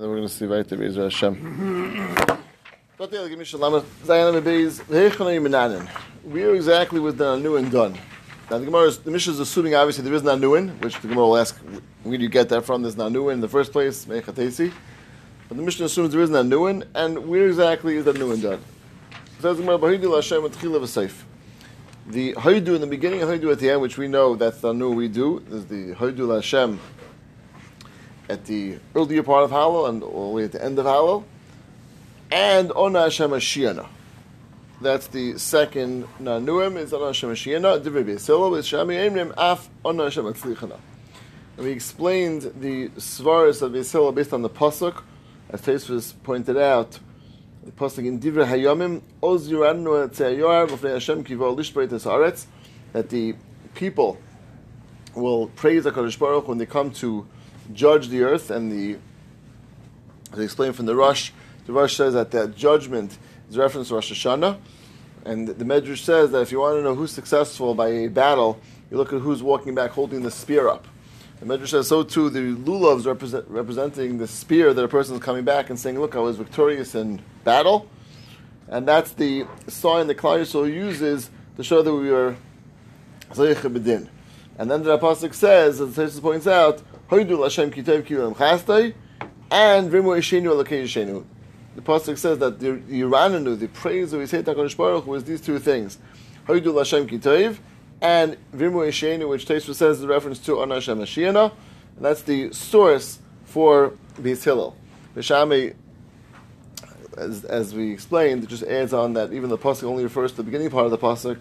And 0.00 0.06
then 0.06 0.12
we're 0.12 0.16
going 0.16 0.28
to 0.28 0.34
see 0.34 0.46
right 0.46 0.66
there, 0.66 0.78
Be'ez 0.78 0.96
Hashem. 0.96 1.36
Where 2.96 3.08
exactly 6.54 7.00
was 7.00 7.16
the 7.16 7.36
Nanuin 7.36 7.70
done? 7.70 7.98
Now 8.50 8.58
the 8.58 8.64
Gemara 8.64 8.84
is, 8.84 8.96
the 8.96 9.10
Mishnah 9.10 9.34
is 9.34 9.40
assuming 9.40 9.74
obviously 9.74 10.04
there 10.04 10.14
is 10.14 10.22
Nanuin, 10.22 10.82
which 10.82 10.98
the 11.00 11.08
Gemara 11.08 11.26
will 11.26 11.36
ask, 11.36 11.54
where 12.02 12.16
do 12.16 12.22
you 12.22 12.30
get 12.30 12.48
that 12.48 12.64
from? 12.64 12.80
There's 12.80 12.94
Nanuin 12.94 13.34
in 13.34 13.40
the 13.42 13.48
first 13.48 13.72
place. 13.72 14.06
But 14.06 14.24
the 14.24 14.72
Mishnah 15.50 15.84
assumes 15.84 16.14
there 16.14 16.22
is 16.22 16.30
Nanuin, 16.30 16.86
and 16.94 17.28
where 17.28 17.46
exactly 17.46 17.98
is 17.98 18.06
Nanuin 18.06 18.40
done? 18.40 18.64
Says 19.40 19.58
the 19.58 19.64
Gemara. 19.64 19.80
The 22.06 22.32
Haidu 22.32 22.74
in 22.74 22.80
the 22.80 22.86
beginning 22.86 23.20
and 23.20 23.30
Haidu 23.30 23.52
at 23.52 23.58
the 23.58 23.68
end, 23.68 23.82
which 23.82 23.98
we 23.98 24.08
know 24.08 24.34
that's 24.34 24.62
the 24.62 24.72
Nanu 24.72 24.94
we 24.94 25.08
do, 25.08 25.44
is 25.50 25.66
the 25.66 25.94
Haidu 25.96 26.34
Hashem 26.34 26.80
at 28.30 28.44
the 28.44 28.78
earlier 28.94 29.24
part 29.24 29.44
of 29.44 29.50
Hallel 29.50 29.88
and 29.88 30.02
all 30.04 30.30
the 30.30 30.36
way 30.36 30.44
at 30.44 30.52
the 30.52 30.64
end 30.64 30.78
of 30.78 30.86
Hallel. 30.86 31.24
and 32.30 32.70
Ona 32.72 33.02
Hashem 33.02 33.30
Ashiana. 33.30 33.88
That's 34.80 35.08
the 35.08 35.36
second 35.36 36.06
Nanuim, 36.20 36.78
is 36.78 36.92
Ona 36.92 37.06
Hashem 37.06 37.30
Ashiana, 37.30 37.82
Divrei 37.82 38.04
Beisilo, 38.04 38.56
is 38.56 38.66
Shami 38.66 38.96
Emrim 38.96 39.34
Af 39.36 39.68
Ona 39.84 40.04
Hashem 40.04 40.24
Atzlichana. 40.24 40.78
And 41.56 41.66
we 41.66 41.72
explained 41.72 42.42
the 42.60 42.88
Svaras 42.90 43.62
of 43.62 43.72
Beisilo 43.72 44.14
based 44.14 44.32
on 44.32 44.42
the 44.42 44.48
Pasuk, 44.48 45.02
as 45.50 45.60
Tosfos 45.62 46.14
pointed 46.22 46.56
out, 46.56 47.00
the 47.64 47.72
Pasuk 47.72 48.06
in 48.06 48.20
Divrei 48.20 48.46
Hayomim, 48.46 49.02
Oz 49.22 49.50
Yuranu 49.50 50.08
Tzeyoar, 50.08 50.68
V'fnei 50.68 50.92
Hashem 50.92 51.24
Kivo 51.24 51.56
Lishbreit 51.56 51.88
Aretz, 51.88 52.46
that 52.92 53.10
the 53.10 53.34
people 53.74 54.18
will 55.16 55.48
praise 55.48 55.84
HaKadosh 55.84 56.18
Baruch 56.18 56.46
when 56.46 56.58
they 56.58 56.66
come 56.66 56.92
to 56.92 57.26
judge 57.72 58.08
the 58.08 58.22
earth, 58.22 58.50
and 58.50 58.70
the 58.70 58.98
as 60.32 60.38
I 60.38 60.42
explained 60.42 60.76
from 60.76 60.86
the 60.86 60.94
Rush, 60.94 61.32
the 61.66 61.72
Rush 61.72 61.96
says 61.96 62.14
that 62.14 62.30
that 62.30 62.56
judgment 62.56 63.18
is 63.48 63.58
reference 63.58 63.88
to 63.88 63.94
Rosh 63.94 64.12
Hashanah, 64.12 64.58
and 65.24 65.48
the 65.48 65.64
Medrash 65.64 65.98
says 65.98 66.30
that 66.30 66.40
if 66.42 66.52
you 66.52 66.60
want 66.60 66.78
to 66.78 66.82
know 66.82 66.94
who's 66.94 67.10
successful 67.10 67.74
by 67.74 67.88
a 67.88 68.08
battle, 68.08 68.60
you 68.90 68.96
look 68.96 69.12
at 69.12 69.20
who's 69.20 69.42
walking 69.42 69.74
back 69.74 69.90
holding 69.90 70.22
the 70.22 70.30
spear 70.30 70.68
up. 70.68 70.86
The 71.40 71.46
Medrash 71.46 71.68
says 71.68 71.88
so 71.88 72.02
too. 72.02 72.30
The 72.30 72.54
lulavs 72.54 73.06
represent, 73.06 73.46
representing 73.48 74.18
the 74.18 74.28
spear 74.28 74.72
that 74.72 74.84
a 74.84 74.88
person 74.88 75.14
is 75.14 75.20
coming 75.20 75.44
back 75.44 75.70
and 75.70 75.78
saying, 75.78 75.98
"Look, 75.98 76.14
I 76.14 76.20
was 76.20 76.36
victorious 76.36 76.94
in 76.94 77.22
battle," 77.44 77.88
and 78.68 78.86
that's 78.86 79.12
the 79.12 79.46
sign 79.66 80.06
that 80.08 80.16
Klal 80.16 80.40
Yisrael 80.40 80.72
uses 80.72 81.30
to 81.56 81.64
show 81.64 81.82
that 81.82 81.92
we 81.92 82.10
are 82.10 82.36
Zayich. 83.32 84.08
And 84.58 84.70
then 84.70 84.82
the 84.82 84.92
Apostle 84.92 85.32
says, 85.32 85.80
as 85.80 85.94
the 85.94 86.20
points 86.20 86.46
out, 86.46 86.82
Hoidu 87.10 87.42
Hashem 87.42 87.72
Kitev 87.72 88.02
Kilam 88.04 88.36
Chastei, 88.36 88.94
and 89.50 89.90
Vimu 89.90 90.16
Eshenu 90.16 90.54
Alakei 90.54 90.84
Eshenu. 90.84 91.24
The 91.74 91.82
Pasuk 91.82 92.16
says 92.16 92.38
that 92.38 92.60
the 92.60 92.78
Yirananu, 92.88 93.58
the 93.58 93.66
praise 93.66 94.12
of 94.12 94.20
Yisei 94.20 94.44
HaKadosh 94.44 94.76
Baruch 94.76 95.08
was 95.08 95.24
these 95.24 95.40
two 95.40 95.58
things. 95.58 95.98
Hoidu 96.46 96.78
Hashem 96.78 97.08
Kitev, 97.08 97.58
and 98.00 98.36
Vimu 98.54 98.86
Eshenu, 98.86 99.28
which 99.28 99.46
Teshu 99.46 99.74
says 99.74 99.98
is 99.98 100.04
a 100.04 100.06
reference 100.06 100.38
to 100.38 100.60
Ana 100.60 100.74
Hashem 100.74 101.00
and 101.36 101.50
that's 101.98 102.22
the 102.22 102.52
source 102.52 103.18
for 103.44 103.94
Beis 104.14 104.44
Hillel. 104.44 104.76
Bishami, 105.16 105.74
as, 107.18 107.44
as 107.44 107.74
we 107.74 107.90
explained, 107.90 108.44
it 108.44 108.48
just 108.48 108.62
adds 108.62 108.92
on 108.92 109.14
that 109.14 109.32
even 109.32 109.50
the 109.50 109.58
Pasuk 109.58 109.82
only 109.82 110.04
refers 110.04 110.30
to 110.30 110.36
the 110.36 110.42
beginning 110.44 110.70
part 110.70 110.84
of 110.84 110.92
the 110.92 110.98
Pasuk, 110.98 111.40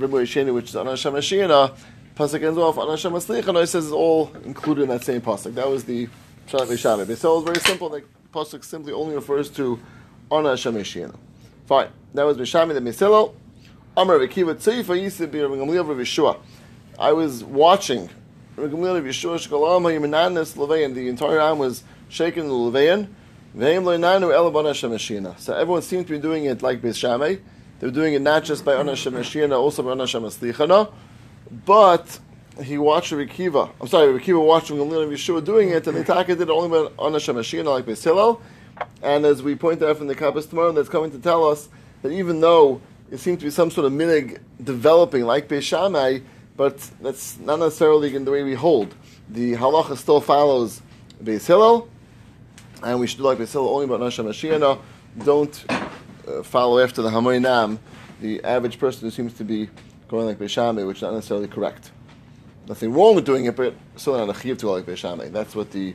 Vimu 0.00 0.22
Eshenu, 0.22 0.52
which 0.52 0.70
is 0.70 0.74
Ana 0.74 0.90
Hashem 0.90 1.14
Ashiana, 1.14 1.76
pasuk 2.20 2.44
ends 2.44 2.58
off 2.58 2.76
on 2.76 2.90
Hashem 2.90 3.12
Aslich, 3.12 3.48
and 3.48 3.56
it 3.56 3.66
says 3.66 3.86
it's 3.86 3.94
all 3.94 4.30
included 4.44 4.82
in 4.82 4.88
that 4.90 5.02
same 5.02 5.22
pasuk. 5.22 5.54
That 5.54 5.70
was 5.70 5.84
the 5.84 6.06
Shalat 6.48 6.66
Veshame. 6.66 7.06
Beisel 7.06 7.38
is 7.38 7.44
very 7.44 7.60
simple. 7.60 7.88
The 7.88 8.04
pasuk 8.34 8.62
simply 8.62 8.92
only 8.92 9.14
refers 9.14 9.48
to 9.52 9.80
on 10.30 10.44
Hashem 10.44 10.74
Yeshina. 10.74 11.16
Fine. 11.64 11.88
That 12.12 12.24
was 12.24 12.36
Veshame 12.36 12.74
the 12.74 12.80
Mesilo. 12.80 13.32
Amar 13.96 14.18
Rekiva 14.18 14.54
Tzeifa 14.54 15.00
Yisib 15.00 15.28
Gamliel 15.28 15.86
Yeshua. 15.96 16.36
I 16.98 17.12
was 17.12 17.42
watching 17.42 18.10
Gamliel 18.58 19.02
Yeshua 19.02 19.38
Shkolam 19.38 19.84
Hayimananis 19.84 20.56
Levein. 20.56 20.94
The 20.94 21.08
entire 21.08 21.40
arm 21.40 21.58
was 21.58 21.84
shaken 22.10 22.42
in 22.44 22.48
the 22.50 22.54
Levein. 22.54 23.08
So 25.38 25.54
everyone 25.54 25.82
seemed 25.82 26.06
to 26.06 26.12
be 26.12 26.18
doing 26.18 26.44
it 26.44 26.62
like 26.62 26.82
Beishameh. 26.82 27.40
They 27.80 27.86
were 27.86 27.90
doing 27.90 28.14
it 28.14 28.20
not 28.20 28.44
just 28.44 28.64
by 28.64 28.74
Ona 28.74 28.90
Hashem 28.92 29.14
Yeshina, 29.14 29.58
also 29.58 29.82
by 29.82 29.90
Ona 29.90 30.02
Hashem 30.02 30.22
Aslichana 30.22 30.92
but 31.50 32.18
he 32.62 32.78
watched 32.78 33.12
Rabbi 33.12 33.30
Kiva. 33.30 33.70
I'm 33.80 33.86
sorry, 33.86 34.12
Rabbi 34.12 34.24
Kiva 34.24 34.40
watched 34.40 34.70
Gamliel 34.70 35.04
and 35.04 35.12
Yeshua 35.12 35.44
doing 35.44 35.70
it, 35.70 35.86
and 35.86 35.96
the 35.96 36.04
Taka 36.04 36.34
did 36.36 36.42
it 36.42 36.50
only 36.50 36.90
on 36.98 37.12
Hashem 37.12 37.36
Mashiach, 37.36 37.64
like 37.64 37.98
Hillel. 37.98 38.40
And 39.02 39.24
as 39.24 39.42
we 39.42 39.54
point 39.54 39.82
out 39.82 39.96
from 39.96 40.06
the 40.06 40.14
Kappas 40.14 40.48
tomorrow, 40.48 40.72
that's 40.72 40.88
coming 40.88 41.10
to 41.10 41.18
tell 41.18 41.48
us 41.48 41.68
that 42.02 42.12
even 42.12 42.40
though 42.40 42.80
it 43.10 43.18
seemed 43.18 43.40
to 43.40 43.46
be 43.46 43.50
some 43.50 43.70
sort 43.70 43.86
of 43.86 43.92
minig 43.92 44.38
developing 44.62 45.24
like 45.24 45.48
Beis 45.48 45.62
Shammai, 45.62 46.20
but 46.56 46.78
that's 47.00 47.38
not 47.38 47.58
necessarily 47.58 48.14
in 48.14 48.24
the 48.24 48.30
way 48.30 48.42
we 48.42 48.54
hold. 48.54 48.94
The 49.28 49.54
halacha 49.54 49.96
still 49.96 50.20
follows 50.20 50.80
Beis 51.22 51.46
Hillel, 51.46 51.88
and 52.82 53.00
we 53.00 53.06
should 53.06 53.18
do 53.18 53.24
like 53.24 53.38
Beis 53.38 53.52
Hillel 53.52 53.68
only 53.68 53.86
about 53.86 54.00
Hashem 54.00 54.26
Mashiach. 54.26 54.78
Don't 55.24 55.64
uh, 55.68 56.42
follow 56.44 56.78
after 56.78 57.02
the 57.02 57.10
Hamoinam, 57.10 57.78
the 58.20 58.42
average 58.44 58.78
person 58.78 59.02
who 59.02 59.10
seems 59.10 59.34
to 59.34 59.44
be 59.44 59.68
going 60.10 60.26
like 60.26 60.38
Beishame, 60.40 60.84
which 60.86 60.98
is 60.98 61.02
not 61.02 61.14
necessarily 61.14 61.46
correct. 61.46 61.92
Nothing 62.66 62.92
wrong 62.92 63.14
with 63.14 63.24
doing 63.24 63.44
it, 63.44 63.54
but 63.54 63.74
still 63.94 64.18
not 64.18 64.36
a 64.36 64.38
chiv 64.38 64.58
to 64.58 64.66
go 64.66 64.72
like 64.72 64.84
Beishame. 64.84 65.30
That's 65.30 65.54
what 65.54 65.70
the 65.70 65.94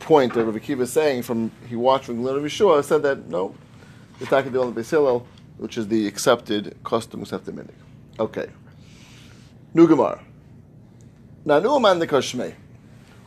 point 0.00 0.34
that 0.34 0.44
Rabbi 0.44 0.58
Kiva 0.58 0.82
is 0.82 0.92
saying 0.92 1.22
from 1.22 1.52
he 1.68 1.76
watched 1.76 2.06
from 2.06 2.20
Glenn 2.20 2.34
Yeshua 2.36 2.82
said 2.82 3.04
that 3.04 3.28
no, 3.28 3.54
the 4.18 4.26
taka 4.26 4.48
on 4.60 4.74
the 4.74 5.22
which 5.56 5.78
is 5.78 5.86
the 5.86 6.06
accepted 6.08 6.76
custom, 6.82 7.22
accepted 7.22 7.54
minig. 7.54 7.70
Okay. 8.18 8.48
New 9.72 9.86
Gemara. 9.86 10.20
Nanuam 11.44 11.98
the 12.00 12.08
Kashmei. 12.08 12.54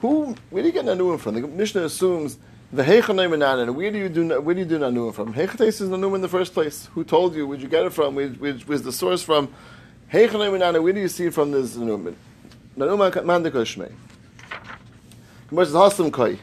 Who? 0.01 0.35
Where 0.49 0.61
do 0.61 0.67
you 0.67 0.73
get 0.73 0.85
Nanuam 0.85 1.19
from? 1.19 1.35
The 1.35 1.47
Mishnah 1.47 1.83
assumes 1.83 2.37
the 2.71 2.83
Heichanim 2.83 3.33
and 3.33 3.75
Where 3.75 3.89
do 3.91 3.97
you 3.97 4.09
do? 4.09 4.41
Where 4.41 4.53
do 4.53 4.61
you 4.61 4.65
do 4.65 4.77
Nanuim 4.77 5.13
from? 5.13 5.33
Heichates 5.33 5.81
is 5.81 5.89
Nanuim 5.89 6.15
in 6.15 6.21
the 6.21 6.27
first 6.27 6.53
place. 6.53 6.87
Who 6.93 7.03
told 7.03 7.35
you? 7.35 7.47
Where'd 7.47 7.61
you 7.61 7.67
get 7.67 7.85
it 7.85 7.93
from? 7.93 8.15
Where, 8.15 8.29
where, 8.29 8.53
where's 8.53 8.83
the 8.83 8.91
source 8.91 9.23
from? 9.23 9.51
Heichanim 10.13 10.53
and 10.53 10.83
Where 10.83 10.93
do 10.93 10.99
you 10.99 11.07
see 11.07 11.25
it 11.25 11.33
from? 11.33 11.51
This. 11.51 11.75
Gemara 11.75 12.15
Hasam 15.49 16.11
Koi. 16.11 16.39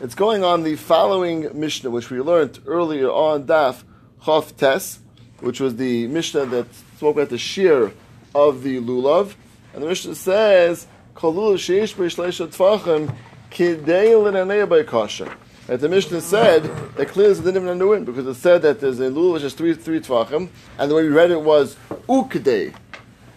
It's 0.00 0.14
going 0.14 0.44
on 0.44 0.62
the 0.62 0.76
following 0.76 1.58
Mishnah, 1.58 1.90
which 1.90 2.10
we 2.10 2.20
learned 2.20 2.60
earlier 2.66 3.08
on 3.08 3.44
Daf 3.44 3.82
Chav 4.22 4.56
Tes, 4.56 5.00
which 5.40 5.60
was 5.60 5.76
the 5.76 6.06
Mishnah 6.06 6.46
that 6.46 6.66
spoke 6.96 7.16
about 7.16 7.30
the 7.30 7.38
shear 7.38 7.92
of 8.34 8.62
the 8.62 8.80
lulav, 8.80 9.34
and 9.72 9.82
the 9.82 9.88
Mishnah 9.88 10.14
says, 10.14 10.86
"Kolul 11.14 11.54
sheish 11.54 11.94
b'shleisha 11.94 12.48
tvachim 12.48 13.14
kidei 13.50 14.14
l'nanei 14.20 14.68
by 14.68 14.82
kasha." 14.84 15.36
That 15.66 15.80
the 15.80 15.88
Mishnah 15.88 16.20
said 16.20 16.64
that 16.96 17.08
clearly 17.08 17.32
it's 17.32 17.40
the 17.40 17.50
din 17.50 17.66
of 17.66 17.76
Nanuin 17.76 18.04
because 18.04 18.26
it 18.26 18.34
said 18.34 18.60
that 18.62 18.80
there's 18.80 19.00
a 19.00 19.04
lulav 19.04 19.34
which 19.34 19.44
is 19.44 19.54
three 19.54 19.72
three 19.74 19.98
tvachim, 19.98 20.50
and 20.78 20.90
the 20.90 20.94
way 20.94 21.04
we 21.04 21.08
read 21.08 21.30
it 21.30 21.40
was 21.40 21.76
ukdei, 22.06 22.74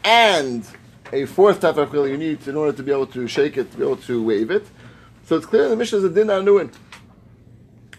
and 0.04 0.68
a 1.14 1.26
fourth 1.26 1.62
tefach 1.62 1.94
you 2.10 2.18
need 2.18 2.46
in 2.46 2.58
order 2.58 2.76
to 2.76 2.84
be 2.84 2.92
able 2.92 3.08
to 3.08 3.28
shake 3.30 3.56
it, 3.58 3.72
to 3.72 3.78
be 3.78 3.84
able 3.84 3.96
to 3.96 4.22
wave 4.22 4.52
it. 4.52 4.66
So 5.26 5.38
it's 5.38 5.46
clear 5.46 5.70
the 5.70 5.78
Mishnah 5.78 6.00
is 6.00 6.04
a 6.04 6.10
din 6.10 6.28
Nanuin. 6.28 6.74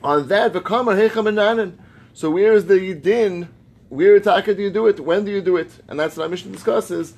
On 0.02 0.28
that, 0.28 0.52
hecham. 0.52 1.78
So 2.12 2.30
where 2.30 2.52
is 2.52 2.66
the 2.66 2.94
din? 2.94 3.48
Where 3.88 4.20
taka 4.20 4.54
do 4.54 4.62
you 4.62 4.70
do 4.70 4.88
it? 4.88 5.00
When 5.00 5.24
do 5.24 5.30
you 5.30 5.40
do 5.40 5.56
it? 5.56 5.70
And 5.88 5.98
that's 5.98 6.18
what 6.18 6.24
our 6.24 6.28
Mishnah 6.28 6.52
discusses. 6.52 7.14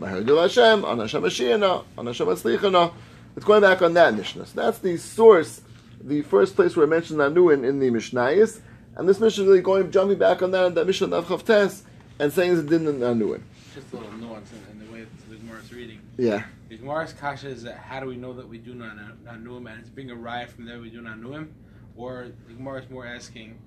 Hashem, 0.00 0.84
on 0.84 0.98
Hashem 0.98 1.24
on 1.24 2.06
Hashem 2.06 2.26
Aslichana. 2.26 2.92
It's 3.36 3.44
going 3.44 3.60
back 3.60 3.80
on 3.82 3.94
that 3.94 4.14
Mishnah. 4.14 4.46
So 4.46 4.60
that's 4.60 4.78
the 4.78 4.96
source 4.96 5.60
the 6.02 6.22
first 6.22 6.56
place 6.56 6.76
where 6.76 6.86
I 6.86 6.88
mentioned 6.88 7.18
Nanuin 7.18 7.66
in 7.66 7.78
the 7.80 7.90
Mishnayis, 7.90 8.60
and 8.96 9.08
this 9.08 9.20
Mishnah 9.20 9.44
is 9.44 9.48
really 9.48 9.62
going 9.62 9.90
jumping 9.90 10.18
back 10.18 10.42
on 10.42 10.50
that 10.52 10.66
and 10.66 10.76
that 10.76 10.86
Mishnah 10.86 11.14
of 11.14 11.26
Chavtes 11.26 11.82
and 12.18 12.32
saying 12.32 12.58
it's 12.58 12.68
din 12.68 12.84
Nanuin. 12.84 13.42
Just 13.74 13.92
a 13.92 13.96
little 13.96 14.12
nuance 14.12 14.50
in, 14.52 14.80
in 14.80 14.86
the 14.86 14.92
way 14.92 15.06
the 15.28 15.36
Gemara 15.36 15.60
is 15.60 15.72
reading. 15.72 16.00
Yeah. 16.16 16.44
The 16.68 16.76
Gemara's 16.76 17.12
kasha 17.12 17.48
is 17.48 17.62
that 17.62 17.76
how 17.78 18.00
do 18.00 18.06
we 18.06 18.16
know 18.16 18.32
that 18.34 18.48
we 18.48 18.58
do 18.58 18.74
not 18.74 18.96
Nanuim 19.24 19.70
and 19.70 19.80
it's 19.80 19.88
being 19.90 20.10
a 20.10 20.14
riot 20.14 20.50
from 20.50 20.64
there 20.66 20.80
we 20.80 20.90
do 20.90 21.00
Nanuim, 21.00 21.48
or 21.96 22.28
the 22.46 22.54
Gemara 22.54 22.82
is 22.82 22.90
more 22.90 23.06
asking. 23.06 23.58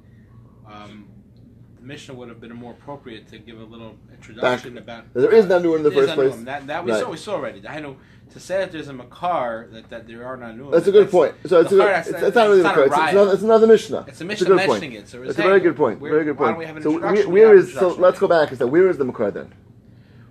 Um, 0.70 1.08
the 1.80 1.88
Mishnah 1.88 2.14
would 2.14 2.30
have 2.30 2.40
been 2.40 2.54
more 2.56 2.74
appropriate 2.74 3.28
to 3.30 3.40
give 3.40 3.60
a 3.60 3.64
little 3.64 3.98
introduction 4.12 4.76
Back. 4.76 4.84
about. 4.84 5.14
There 5.14 5.34
is 5.34 5.46
Nanuin 5.46 5.78
in 5.78 5.84
the 5.84 5.92
first 5.92 6.14
place. 6.14 6.36
That, 6.44 6.68
that 6.68 6.86
we 6.86 6.92
Right. 6.92 7.02
saw. 7.02 7.10
We 7.10 7.18
saw 7.18 7.34
already. 7.36 7.68
I 7.68 7.80
know 7.80 7.98
to 8.32 8.40
say 8.40 8.58
that 8.60 8.72
there's 8.72 8.88
a 8.88 8.94
makar 8.94 9.68
that, 9.72 9.90
that 9.90 10.08
there 10.08 10.26
are 10.26 10.38
Nanuim. 10.38 10.72
That's 10.72 10.88
a 10.88 10.92
good 10.92 11.10
point. 11.12 11.36
So 11.46 11.62
it's, 11.62 11.72
a 11.72 11.76
good, 11.76 11.88
it's, 11.90 12.08
that's- 12.10 12.24
it's 12.28 12.36
not 12.36 12.50
really 12.50 12.64
not 12.64 12.78
a 12.78 12.84
It's, 12.84 12.94
it's, 12.96 13.12
another, 13.12 13.34
it's 13.34 13.44
another 13.44 13.68
Mishnah. 13.68 14.06
It's 14.08 14.22
a 14.22 14.24
a 14.24 14.28
Mishnah 14.28 14.48
good 14.48 14.56
mentioning 14.56 14.92
point. 14.92 15.04
it, 15.04 15.10
so 15.10 15.24
it's 15.24 15.38
a 15.38 15.42
very 15.42 15.60
good 15.60 15.76
point. 15.76 16.00
where- 16.00 16.12
very 16.12 16.26
good 16.26 16.38
why 16.40 16.54
point. 16.54 16.54
don't 16.54 16.60
we 16.60 16.66
have 16.66 16.78
an 16.78 16.84
so 16.84 17.12
We 17.12 17.26
where 17.26 17.56
is 17.56 17.74
so? 17.74 17.90
Let's 17.90 18.20
go 18.20 18.28
back. 18.28 18.52
Is 18.52 18.60
that 18.60 18.68
where 18.68 18.90
is 18.90 18.98
the 18.98 19.06
Makar 19.06 19.32
then? 19.32 19.52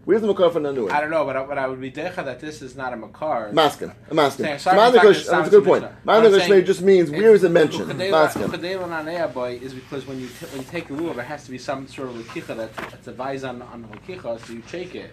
Where's 0.06 0.22
the 0.22 0.28
makar 0.28 0.50
for 0.50 0.60
nanuin? 0.60 0.90
I 0.90 1.00
don't 1.00 1.10
know, 1.10 1.24
but 1.26 1.36
I, 1.36 1.44
but 1.44 1.58
I 1.58 1.68
would 1.68 1.80
be 1.80 1.90
decha 1.92 2.24
that 2.24 2.40
this 2.40 2.62
is 2.62 2.74
not 2.74 2.92
a 2.92 2.96
makar. 2.96 3.50
Maskin. 3.52 3.94
A 4.10 4.14
maskin. 4.14 4.58
So 4.58 4.70
I'm 4.70 4.92
talking 4.92 5.10
Nikosh- 5.10 5.28
That's 5.28 5.48
a 5.48 5.50
good 5.50 5.64
point. 5.64 5.82
Mishnah. 5.82 5.98
Ma'an 6.06 6.24
I'm 6.26 6.32
Nikosh 6.32 6.48
saying 6.48 6.64
just 6.64 6.80
means 6.82 7.10
where 7.10 7.34
is 7.34 7.44
it 7.44 7.50
mentioned? 7.50 7.90
Maskin. 7.92 9.62
Is 9.62 9.74
because 9.74 10.06
when 10.06 10.18
you 10.18 10.26
t- 10.26 10.46
when 10.46 10.62
you 10.62 10.66
take 10.70 10.88
the 10.88 10.94
lulav, 10.94 11.16
there 11.16 11.24
has 11.24 11.44
to 11.44 11.50
be 11.50 11.58
some 11.58 11.86
sort 11.86 12.08
of 12.08 12.14
lakicha 12.16 12.56
that 12.56 12.74
that's 12.76 13.08
advised 13.08 13.44
on 13.44 13.60
on 13.62 13.82
the 13.82 13.88
lakicha, 13.88 14.44
so 14.44 14.52
you 14.52 14.62
shake 14.66 14.94
it. 14.94 15.12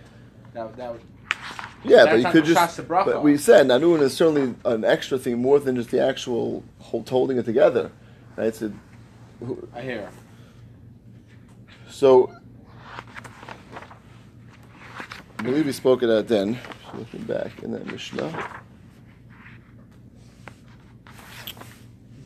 That 0.53 0.75
that 0.77 0.93
would, 0.93 1.01
Yeah, 1.83 2.05
but 2.05 2.19
you 2.19 2.25
could 2.29 2.45
just. 2.45 2.87
But 2.87 3.23
we 3.23 3.37
said 3.37 3.67
nanuin 3.67 4.01
is 4.01 4.15
certainly 4.15 4.55
an 4.65 4.83
extra 4.83 5.17
thing 5.17 5.39
more 5.39 5.59
than 5.59 5.75
just 5.75 5.91
the 5.91 6.01
actual 6.01 6.63
hold, 6.79 7.07
holding 7.09 7.37
it 7.37 7.45
together. 7.45 7.91
Right? 8.35 8.53
So, 8.53 8.71
I 9.73 9.81
hear. 9.81 10.09
so 11.89 12.31
I 15.39 15.43
believe 15.43 15.65
we 15.65 15.71
spoke 15.71 16.01
of 16.01 16.09
that 16.09 16.27
then. 16.27 16.59
Looking 16.93 17.23
back 17.23 17.61
in 17.63 17.71
that 17.71 17.85
Mishnah. 17.85 18.61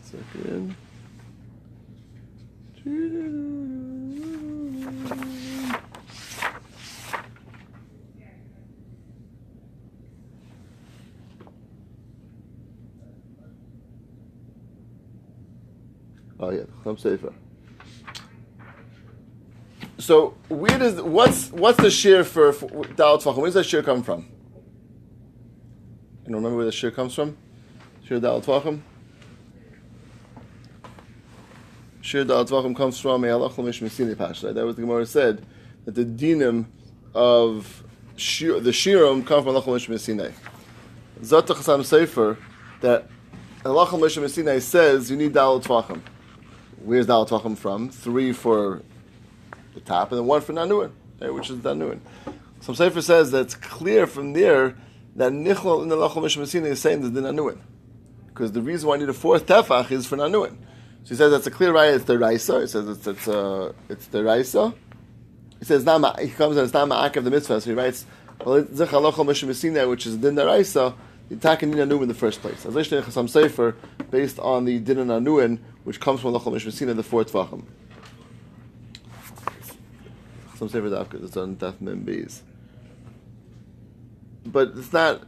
Second. 0.04 0.76
Oh 16.42 16.50
yeah, 16.50 16.64
Chum 16.84 16.98
Sefer. 16.98 17.32
So 20.00 20.36
where 20.50 20.80
does 20.80 21.00
what's 21.00 21.52
what's 21.52 21.78
the 21.78 21.92
shear 21.92 22.24
for, 22.24 22.52
for 22.52 22.68
Dalit 22.68 23.22
Tvachim? 23.22 23.38
Where 23.38 23.46
does 23.46 23.54
that 23.54 23.66
shear 23.66 23.84
come 23.84 24.02
from? 24.02 24.28
You 26.28 26.36
remember 26.36 26.58
where 26.58 26.66
the 26.66 26.72
shear 26.72 26.90
comes 26.90 27.14
from? 27.14 27.38
Shear 28.04 28.20
Dalit 28.20 28.44
Tvachim. 28.44 28.82
Shear 32.02 32.26
Dalit 32.26 32.50
Tvachim 32.50 32.76
comes 32.76 33.00
from 33.00 33.22
Me'alach 33.22 33.60
L'Mish 33.60 33.80
Mesini 33.82 34.18
Pasha. 34.18 34.52
That 34.52 34.66
was 34.66 34.76
the 34.76 34.82
Gemara 34.82 35.06
said 35.06 35.46
that 35.86 35.94
the 35.94 36.06
dinim 36.06 36.66
of 37.14 37.84
shir, 38.16 38.60
the 38.60 38.72
shirim 38.72 39.24
come 39.24 39.44
from 39.44 39.54
Alach 39.54 39.68
L'Mish 39.68 39.88
Mesini. 39.88 40.34
Zot 41.22 41.46
Chasam 41.46 41.82
Sofer 41.82 42.38
that 42.80 43.08
Alach 43.64 43.92
L'Mish 43.92 44.18
Mesini 44.18 44.60
says 44.60 45.12
you 45.12 45.18
need 45.18 45.34
Dalit 45.34 45.64
Tvachim. 45.64 46.02
Where's 46.84 47.08
Dalit 47.08 47.30
Tvachim 47.30 47.58
from? 47.58 47.90
Three 47.90 48.34
for 48.34 48.82
the 49.74 49.80
top, 49.82 50.12
and 50.12 50.20
then 50.20 50.28
one 50.28 50.42
for 50.42 50.54
Nanuin, 50.54 50.92
right, 51.20 51.34
which 51.34 51.50
is 51.50 51.58
Nanuin. 51.58 52.00
Some 52.62 52.76
Sefer 52.76 53.02
says 53.02 53.32
that 53.32 53.42
it's 53.42 53.56
clear 53.56 54.08
from 54.08 54.34
there 54.34 54.76
that 55.16 55.32
Nichlal 55.32 55.84
in 55.84 55.90
the 55.90 55.96
Mishmasina 55.98 56.66
is 56.66 56.82
saying 56.82 57.02
that 57.02 57.10
the 57.10 57.22
Nanuin. 57.22 57.60
Because 58.28 58.52
the 58.52 58.62
reason 58.62 58.88
why 58.88 58.96
I 58.96 59.00
need 59.00 59.10
a 59.10 59.14
fourth 59.14 59.46
tefach 59.46 59.92
is 59.92 60.06
for 60.08 60.18
Nanuin. 60.18 60.58
So 61.04 61.10
he 61.10 61.16
says 61.16 61.32
that's 61.32 61.48
a 61.48 61.52
clear 61.52 61.74
right, 61.74 61.94
it's 61.94 62.06
the 62.06 62.18
Raisa. 62.18 62.62
He 62.62 62.68
says 62.68 62.88
it's, 62.88 63.08
it's, 63.08 63.28
uh, 63.28 63.74
it's 63.90 64.08
the 64.08 64.24
Raisa. 64.24 64.74
He 65.60 65.66
says, 65.66 65.84
he 65.84 66.30
comes 66.30 66.58
and 66.58 66.64
it's 66.64 66.74
not 66.74 66.88
Ma'ak 66.88 67.16
of 67.18 67.24
the 67.24 67.30
mitzvah, 67.30 67.62
so 67.62 67.70
he 67.70 67.76
writes, 67.76 68.06
well, 68.44 68.64
which 68.64 70.08
is 70.08 70.18
Din 70.18 70.36
Raisa, 70.36 70.96
Takin 71.30 71.72
Din 71.72 71.92
in 71.92 72.08
the 72.08 72.14
first 72.14 72.42
place. 72.42 72.66
As 72.66 72.74
Lishtei 72.74 73.02
Chasam 73.02 73.30
Sofer, 73.30 73.76
based 74.10 74.40
on 74.40 74.66
the 74.66 74.80
Din 74.80 74.98
Nanuin, 74.98 75.60
which 75.84 76.00
comes 76.00 76.22
from 76.22 76.34
Lachal 76.34 76.54
Mishmasina, 76.54 76.96
the 76.96 77.04
fourth 77.04 77.32
tefachim. 77.32 77.64
Some 80.56 80.70
Sefer 80.70 81.08
it's 81.24 81.38
on 81.38 81.56
Daf 81.56 81.82
Mem 81.82 82.06
Beis. 82.06 82.42
But 84.46 84.74
it's 84.76 84.94
not. 84.94 85.24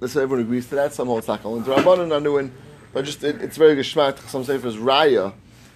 Let's 0.00 0.12
say 0.12 0.22
everyone 0.22 0.44
agrees 0.44 0.68
to 0.68 0.76
that. 0.76 0.92
Some 0.92 1.08
hold 1.08 1.24
Sakal 1.24 1.56
and 1.56 1.66
Rabbanon 1.66 2.12
are 2.12 2.20
Nuin, 2.20 2.52
but 2.92 3.04
just 3.04 3.24
it, 3.24 3.42
it's 3.42 3.56
very 3.56 3.74
geschmack. 3.74 4.18
Some 4.28 4.44
Sefer's 4.44 4.76
Raya 4.76 5.32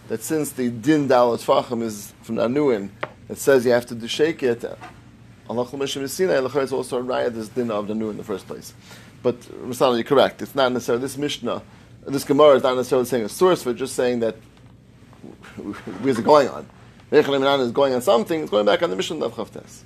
that 0.09 0.23
since 0.23 0.53
the 0.53 0.69
Din 0.69 1.09
Dalat 1.09 1.45
Fachim 1.45 1.83
is 1.83 2.13
from 2.23 2.37
Nanuin, 2.37 2.91
it 3.29 3.39
says 3.39 3.65
you 3.65 3.73
have 3.73 3.87
to 3.87 4.09
shake 4.09 4.43
it. 4.43 4.65
It's 5.49 6.73
also 6.73 6.99
a 6.99 7.03
Raya 7.03 7.33
this 7.33 7.49
Din 7.49 7.71
of 7.71 7.87
Nanuin 7.87 8.11
in 8.11 8.17
the 8.17 8.25
first 8.25 8.47
place. 8.47 8.75
But 9.23 9.41
Masala, 9.67 9.95
you're 9.95 10.05
correct. 10.05 10.43
It's 10.43 10.55
not 10.55 10.73
necessarily 10.73 11.03
this 11.03 11.17
Mishnah, 11.17 11.63
this 12.07 12.25
Gemara 12.25 12.57
is 12.57 12.63
not 12.63 12.77
necessarily 12.77 13.07
saying 13.07 13.25
a 13.25 13.29
source 13.29 13.63
for 13.63 13.73
just 13.73 13.95
saying 13.95 14.21
that 14.21 14.35
where's 16.01 16.19
it 16.19 16.25
going 16.25 16.49
on? 16.49 16.69
Rechalim 17.11 17.61
is 17.61 17.73
going 17.73 17.95
on 17.95 18.03
something, 18.03 18.41
it's 18.41 18.51
going 18.51 18.67
back 18.67 18.83
on 18.83 18.91
the 18.91 18.97
Mishnah 18.97 19.25
of 19.25 19.35
Chavtes. 19.35 19.83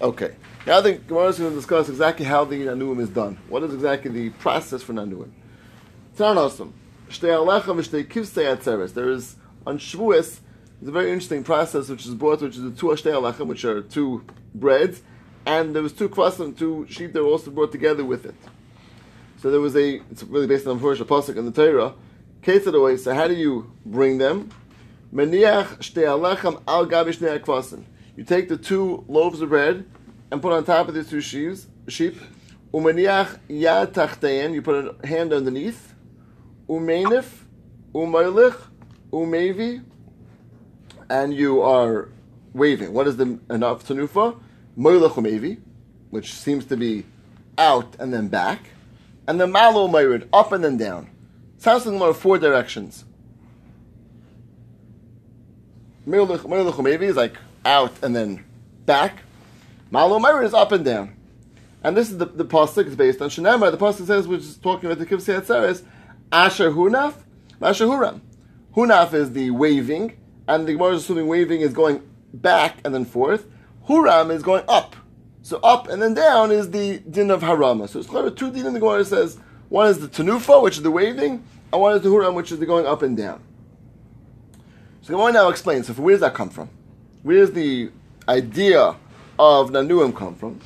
Okay. 0.00 0.34
Now 0.66 0.80
the 0.80 0.94
Gemara 0.94 1.28
is 1.28 1.38
going 1.38 1.50
to 1.50 1.56
discuss 1.56 1.88
exactly 1.88 2.26
how 2.26 2.44
the 2.44 2.56
Nanuim 2.56 3.00
is 3.00 3.08
done. 3.08 3.38
What 3.48 3.62
is 3.62 3.72
exactly 3.72 4.10
the 4.10 4.30
process 4.30 4.82
for 4.82 4.92
Nanuim? 4.92 5.30
There 6.16 6.30
is, 9.10 9.36
on 9.66 9.78
Shavuos, 9.78 10.40
there's 10.82 10.88
a 10.88 10.92
very 10.92 11.12
interesting 11.12 11.44
process 11.44 11.88
which 11.88 12.06
is 12.06 12.14
brought, 12.16 12.42
which 12.42 12.56
is 12.56 12.62
the 12.64 12.72
two 12.72 12.86
Ashtei 12.86 13.46
which 13.46 13.64
are 13.64 13.82
two 13.82 14.24
breads, 14.52 15.00
and 15.46 15.76
there 15.76 15.82
was 15.82 15.92
two 15.92 16.08
kvasim, 16.08 16.58
two 16.58 16.88
sheep 16.90 17.12
that 17.12 17.22
were 17.22 17.28
also 17.28 17.52
brought 17.52 17.70
together 17.70 18.04
with 18.04 18.26
it. 18.26 18.34
So 19.36 19.52
there 19.52 19.60
was 19.60 19.76
a, 19.76 20.00
it's 20.10 20.24
really 20.24 20.48
based 20.48 20.66
on 20.66 20.80
the 20.80 20.84
Pasuk 21.04 21.36
in 21.36 21.44
the 21.44 21.52
Torah, 21.52 21.94
Ketzadaway, 22.42 22.98
so 22.98 23.14
how 23.14 23.28
do 23.28 23.34
you 23.34 23.72
bring 23.86 24.18
them? 24.18 24.50
Meniach 25.14 25.78
shtei 25.78 26.02
alechem 26.02 26.60
al 26.66 26.88
gabi 26.88 27.16
shnei. 27.16 27.84
You 28.16 28.24
take 28.24 28.48
the 28.48 28.56
two 28.56 29.04
loaves 29.06 29.40
of 29.40 29.50
bread 29.50 29.86
and 30.32 30.42
put 30.42 30.52
on 30.52 30.64
top 30.64 30.88
of 30.88 30.94
the 30.94 31.04
two 31.04 31.20
sheaves, 31.20 31.68
sheep. 31.86 32.16
Umeniach 32.74 33.38
yad. 33.48 34.52
You 34.52 34.62
put 34.62 34.96
a 35.00 35.06
hand 35.06 35.32
underneath. 35.32 35.94
Umeinif, 36.68 37.44
umaylich, 37.94 38.60
umevi, 39.12 39.84
and 41.12 41.34
you 41.34 41.60
are 41.60 42.08
waving. 42.54 42.92
What 42.92 43.06
is 43.06 43.16
the 43.18 43.38
enough 43.50 43.86
tanufa? 43.86 44.36
Moilech 44.78 45.12
umevi, 45.12 45.60
which 46.10 46.32
seems 46.32 46.64
to 46.66 46.76
be 46.76 47.04
out 47.58 47.94
and 47.98 48.12
then 48.12 48.28
back, 48.28 48.70
and 49.28 49.38
the 49.38 49.46
malo 49.46 49.86
mayrid, 49.88 50.26
up 50.32 50.52
and 50.52 50.64
then 50.64 50.76
down. 50.76 51.10
Sounds 51.58 51.86
like 51.86 51.96
more 51.96 52.14
four 52.14 52.38
directions. 52.38 53.04
Meilech 56.06 56.40
Umevi 56.40 57.02
is 57.02 57.16
like 57.16 57.36
out 57.64 57.92
and 58.02 58.16
then 58.16 58.44
back. 58.84 59.18
Malo 59.90 60.18
Meir 60.18 60.42
is 60.42 60.54
up 60.54 60.72
and 60.72 60.84
down. 60.84 61.16
And 61.84 61.96
this 61.96 62.10
is 62.10 62.18
the, 62.18 62.26
the 62.26 62.44
pasuk 62.44 62.86
is 62.86 62.96
based 62.96 63.20
on 63.20 63.28
Shanema. 63.28 63.70
The 63.70 63.78
pasuk 63.78 64.06
says, 64.06 64.26
which 64.26 64.40
is 64.40 64.56
talking 64.56 64.90
about 64.90 64.98
the 64.98 65.06
Kivsei 65.06 65.40
Atzeres, 65.40 65.84
Asher 66.32 66.72
Hunaf, 66.72 67.14
Asher 67.60 67.86
Huram. 67.86 68.20
Hunaf 68.74 69.14
is 69.14 69.32
the 69.32 69.50
waving, 69.50 70.16
and 70.48 70.66
the 70.66 70.72
Gemara 70.72 70.94
is 70.94 71.04
assuming 71.04 71.26
waving 71.26 71.60
is 71.60 71.72
going 71.72 72.02
back 72.34 72.78
and 72.84 72.94
then 72.94 73.04
forth. 73.04 73.46
Huram 73.88 74.30
is 74.32 74.42
going 74.42 74.64
up. 74.68 74.96
So 75.42 75.58
up 75.58 75.88
and 75.88 76.00
then 76.00 76.14
down 76.14 76.50
is 76.50 76.70
the 76.70 76.98
din 76.98 77.30
of 77.30 77.42
harama. 77.42 77.88
So 77.88 77.98
it's 77.98 78.08
clear 78.08 78.30
two 78.30 78.50
din 78.50 78.66
in 78.66 78.74
the 78.74 78.80
Gemara 78.80 79.04
says 79.04 79.38
one 79.68 79.88
is 79.88 79.98
the 79.98 80.08
tanufa, 80.08 80.62
which 80.62 80.76
is 80.76 80.82
the 80.82 80.90
waving, 80.90 81.42
and 81.72 81.80
one 81.80 81.96
is 81.96 82.02
the 82.02 82.08
huram, 82.08 82.34
which 82.34 82.52
is 82.52 82.58
the 82.58 82.66
going 82.66 82.86
up 82.86 83.02
and 83.02 83.16
down. 83.16 83.42
So 85.00 85.12
the 85.12 85.18
Gemara 85.18 85.32
now 85.32 85.48
explains. 85.48 85.86
So 85.86 85.94
where 85.94 86.12
does 86.12 86.20
that 86.20 86.34
come 86.34 86.50
from? 86.50 86.68
Where 87.22 87.38
does 87.38 87.52
the 87.52 87.90
idea 88.28 88.96
of 89.38 89.70
nanuim 89.70 90.14
come 90.14 90.34
from? 90.34 90.60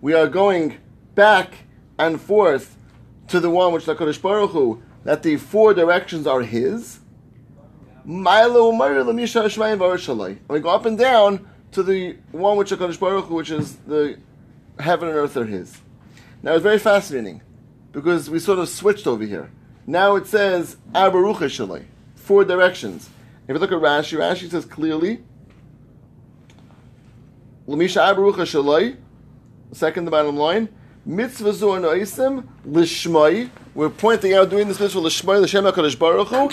We 0.00 0.14
are 0.14 0.26
going 0.26 0.76
back 1.14 1.54
and 1.98 2.20
forth 2.20 2.76
to 3.28 3.40
the 3.40 3.50
one 3.50 3.72
which 3.72 3.84
the 3.84 3.94
Kodesh 3.94 4.20
Baruch 4.20 4.50
Hu, 4.50 4.82
that 5.04 5.22
the 5.22 5.36
four 5.36 5.74
directions 5.74 6.26
are 6.26 6.42
His. 6.42 6.98
And 8.04 8.26
we 8.26 8.32
go 10.60 10.70
up 10.70 10.84
and 10.84 10.98
down 10.98 11.48
to 11.72 11.82
the 11.82 12.16
one 12.32 12.56
which 12.56 12.70
the 12.70 12.76
Kodesh 12.76 13.00
Baruch 13.00 13.26
Hu, 13.26 13.34
which 13.34 13.50
is 13.50 13.76
the 13.86 14.18
heaven 14.78 15.08
and 15.08 15.16
earth 15.16 15.36
are 15.36 15.46
His. 15.46 15.80
Now 16.42 16.54
it's 16.54 16.62
very 16.62 16.78
fascinating 16.78 17.42
because 17.92 18.28
we 18.28 18.38
sort 18.38 18.58
of 18.58 18.68
switched 18.68 19.06
over 19.06 19.24
here. 19.24 19.50
Now 19.86 20.16
it 20.16 20.26
says 20.26 20.76
Abarucha 20.92 21.48
Shalai, 21.48 21.84
four 22.14 22.44
directions. 22.44 23.08
If 23.46 23.54
you 23.54 23.58
look 23.58 23.72
at 23.72 23.78
Rashi, 23.78 24.18
Rashi 24.18 24.50
says 24.50 24.64
clearly, 24.64 25.22
Lamisha 27.68 28.14
Abarucha 28.14 28.44
Shalai, 28.44 28.96
second 29.72 30.04
the 30.04 30.10
bottom 30.10 30.36
line, 30.36 30.68
Mitzvah 31.06 31.52
Zur 31.52 31.80
Noisim, 31.80 32.46
Lishmai, 32.66 33.50
we're 33.74 33.90
pointing 33.90 34.32
out 34.32 34.48
doing 34.48 34.68
this 34.68 34.80
mitzvah 34.80 35.00
Lishmai, 35.00 35.38
L'Shem 35.38 35.62
HaKadosh 35.64 35.98
Baruch 35.98 36.28
Hu, 36.28 36.50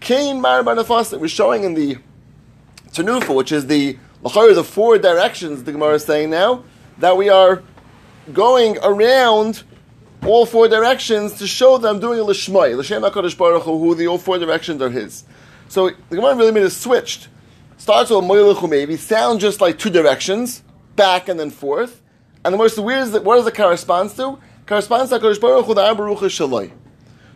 Kain 0.00 0.40
Mar 0.40 0.62
Banafasa, 0.62 1.20
we're 1.20 1.28
showing 1.28 1.64
in 1.64 1.74
the 1.74 1.98
Tanufa, 2.92 3.34
which 3.34 3.52
is 3.52 3.66
the, 3.66 3.98
the 4.22 4.64
four 4.64 4.96
directions 4.96 5.64
the 5.64 5.72
Gemara 5.72 5.96
is 5.96 6.04
saying 6.04 6.30
now, 6.30 6.64
that 6.96 7.18
we 7.18 7.28
are 7.28 7.62
going 8.32 8.78
around 8.78 9.64
all 10.24 10.46
four 10.46 10.66
directions 10.66 11.34
to 11.34 11.46
show 11.46 11.76
them 11.76 12.00
doing 12.00 12.20
a 12.20 12.24
lishmai, 12.24 12.74
l'shem 12.74 13.02
hakadosh 13.02 13.36
baruch 13.36 13.64
Hu, 13.64 13.78
who 13.78 13.94
the 13.94 14.06
all 14.06 14.16
four 14.16 14.38
directions 14.38 14.80
are 14.80 14.88
his. 14.88 15.24
So 15.68 15.90
the 16.08 16.16
Gemara 16.16 16.36
really 16.36 16.52
made 16.52 16.62
it 16.62 16.70
switched. 16.70 17.28
Starts 17.76 18.08
with 18.08 18.24
Moyel 18.24 18.66
maybe, 18.66 18.96
sound 18.96 19.40
just 19.40 19.60
like 19.60 19.78
two 19.78 19.90
directions, 19.90 20.62
back 20.96 21.28
and 21.28 21.38
then 21.38 21.50
forth. 21.50 22.00
And 22.44 22.54
the 22.54 22.58
most 22.58 22.78
weird 22.78 23.02
is 23.02 23.12
that 23.12 23.24
what 23.24 23.36
does 23.36 23.46
it 23.46 23.54
correspond 23.54 24.10
to? 24.16 24.38
Corresponds 24.66 25.10
to 25.10 25.18
HaKadosh 25.18 25.40
Baruch 25.40 25.66
Hu, 25.66 25.74
the 25.74 25.82
Shaloi. 25.82 26.70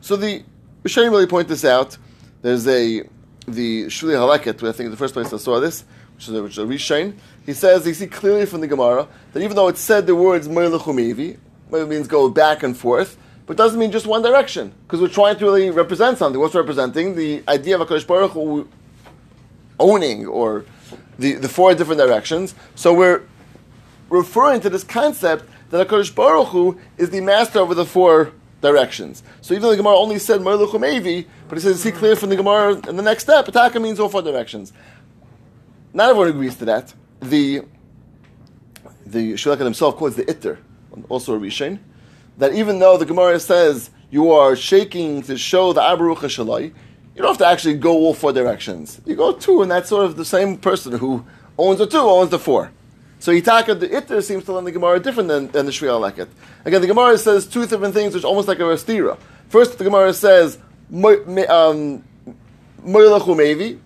So 0.01 0.17
the 0.17 0.43
Rishonim 0.83 1.11
really 1.11 1.27
point 1.27 1.49
this 1.49 1.65
out. 1.65 1.97
There's 2.43 2.67
a 2.67 3.03
the 3.47 3.85
Shibbolei 3.87 4.17
Haleket, 4.17 4.67
I 4.67 4.73
think 4.73 4.91
the 4.91 4.97
first 4.97 5.13
place 5.13 5.33
I 5.33 5.37
saw 5.37 5.61
this, 5.61 5.85
which 6.15 6.29
is 6.29 6.35
a, 6.35 6.43
which 6.43 6.59
a 6.59 6.63
Rishain. 6.63 7.17
He 7.45 7.53
says, 7.53 7.87
you 7.87 7.93
see 7.93 8.07
clearly 8.07 8.47
from 8.47 8.61
the 8.63 8.67
Gemara, 8.67 9.07
that 9.33 9.43
even 9.43 9.57
though 9.57 9.69
it 9.69 9.77
said 9.77 10.07
the 10.07 10.15
words 10.15 10.49
Moilechumevi, 10.49 11.39
it 11.73 11.89
means 11.89 12.09
go 12.09 12.31
back 12.31 12.63
and 12.63 12.77
forth, 12.77 13.19
but 13.47 13.59
doesn't 13.59 13.79
mean 13.79 13.91
just 13.91 14.07
one 14.07 14.23
direction, 14.23 14.73
because 14.87 15.01
we're 15.01 15.09
trying 15.09 15.37
to 15.37 15.45
really 15.45 15.69
represent 15.69 16.17
something. 16.17 16.41
What's 16.41 16.55
representing? 16.55 17.17
The 17.17 17.43
idea 17.49 17.79
of 17.79 17.87
HaKadosh 17.87 18.07
Baruch 18.07 18.31
Hu 18.31 18.69
owning, 19.79 20.27
or 20.27 20.65
the, 21.19 21.35
the 21.35 21.49
four 21.49 21.75
different 21.75 22.01
directions. 22.01 22.55
So 22.75 22.95
we're 22.95 23.23
referring 24.09 24.61
to 24.61 24.71
this 24.71 24.85
concept 24.85 25.45
that 25.71 25.89
HaKadosh 25.89 26.15
Baruch 26.15 26.49
Hu 26.49 26.79
is 26.97 27.11
the 27.11 27.21
master 27.21 27.59
over 27.59 27.75
the 27.75 27.85
four 27.85 28.33
directions. 28.61 29.23
So 29.41 29.55
even 29.55 29.63
though 29.63 29.71
the 29.71 29.77
Gemara 29.77 29.97
only 29.97 30.19
said 30.19 30.41
Moilechumevi, 30.41 31.27
but 31.49 31.59
it 31.59 31.61
says, 31.63 31.83
see 31.83 31.93
clear 31.93 32.17
from 32.17 32.31
the 32.31 32.37
Gemara 32.37 32.75
in 32.89 32.97
the 32.97 33.03
next 33.03 33.25
step, 33.25 33.47
Ataka 33.47 33.81
means 33.81 34.01
all 34.01 34.09
four 34.09 34.23
directions. 34.23 34.73
Not 35.93 36.11
everyone 36.11 36.29
agrees 36.29 36.57
to 36.57 36.65
that 36.65 36.95
the 37.21 37.63
the 39.07 39.35
Shulaka 39.35 39.61
himself 39.61 39.97
quotes 39.97 40.17
the 40.17 40.25
Itter, 40.25 40.59
also 41.09 41.35
a 41.35 41.39
Rishain, 41.39 41.79
that 42.39 42.55
even 42.55 42.79
though 42.79 42.97
the 42.97 43.05
Gemara 43.05 43.39
says 43.39 43.91
you 44.11 44.31
are 44.31 44.57
shaking 44.57 45.23
to 45.23 45.37
show 45.37 45.73
the 45.73 45.81
Abaruch 45.81 46.19
Shalai, 46.19 46.73
you 47.15 47.23
don't 47.23 47.29
have 47.29 47.39
to 47.39 47.47
actually 47.47 47.75
go 47.75 47.93
all 47.93 48.15
four 48.15 48.33
directions. 48.33 49.01
You 49.05 49.15
go 49.15 49.33
two, 49.33 49.63
and 49.63 49.71
that's 49.71 49.89
sort 49.89 50.05
of 50.05 50.17
the 50.17 50.25
same 50.25 50.57
person 50.57 50.99
who 50.99 51.25
owns 51.59 51.79
the 51.79 51.87
two, 51.87 51.99
owns 51.99 52.31
the 52.31 52.39
four. 52.39 52.73
So 53.25 53.33
Itaka, 53.33 53.81
the 53.81 53.89
Itter 53.89 54.23
seems 54.23 54.45
to 54.45 54.53
learn 54.53 54.65
the 54.65 54.71
Gemara 54.71 55.01
different 55.01 55.31
than, 55.31 55.49
than 55.49 55.65
the 55.65 55.73
Shri 55.73 55.89
Aleket. 55.89 56.29
Again, 56.67 56.83
the 56.83 56.87
Gemara 56.87 57.17
says 57.17 57.47
two 57.47 57.65
different 57.65 57.95
things, 57.95 58.15
which 58.15 58.23
almost 58.23 58.49
like 58.49 58.59
a 58.59 58.65
Rastira. 58.65 59.17
First, 59.49 59.79
the 59.79 59.85
Gemara 59.85 60.13
says, 60.13 60.59
um, 60.93 62.05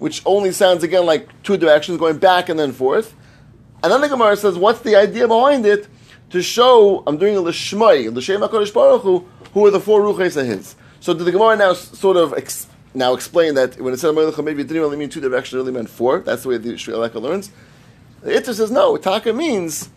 which 0.00 0.22
only 0.26 0.50
sounds 0.50 0.82
again 0.82 1.06
like 1.06 1.28
two 1.44 1.56
directions, 1.56 1.98
going 2.00 2.18
back 2.18 2.48
and 2.48 2.58
then 2.58 2.72
forth. 2.72 3.14
And 3.84 3.92
then 3.92 4.00
the 4.00 4.08
Gemara 4.08 4.36
says, 4.36 4.58
what's 4.58 4.80
the 4.80 4.96
idea 4.96 5.28
behind 5.28 5.64
it? 5.66 5.86
To 6.30 6.42
show, 6.42 7.04
I'm 7.06 7.16
doing 7.16 7.36
a 7.36 7.40
Lishmai, 7.40 8.12
L'Shem 8.12 8.40
HaKadosh 8.40 8.74
Baruch 8.74 9.02
Hu, 9.02 9.24
who 9.54 9.66
are 9.66 9.70
the 9.70 9.78
four 9.78 10.00
Ruches 10.00 10.36
of 10.36 10.48
his. 10.48 10.74
So 10.98 11.14
did 11.14 11.24
the 11.24 11.30
Gemara 11.30 11.54
now 11.54 11.74
sort 11.74 12.16
of 12.16 12.34
ex- 12.34 12.66
now 12.92 13.14
explain 13.14 13.54
that 13.54 13.80
when 13.80 13.94
it 13.94 14.00
said 14.00 14.16
maybe 14.16 14.62
it 14.62 14.66
didn't 14.66 14.82
really 14.82 14.96
mean 14.96 15.10
two 15.10 15.20
directions, 15.20 15.54
it 15.54 15.58
really 15.58 15.70
meant 15.70 15.88
four. 15.88 16.22
That's 16.22 16.42
the 16.42 16.48
way 16.48 16.56
the 16.56 16.76
Shri 16.76 16.92
learns. 16.92 17.52
The 18.22 18.32
Itter 18.32 18.54
says, 18.54 18.70
no, 18.70 18.96
Taka 18.96 19.32
means 19.32 19.90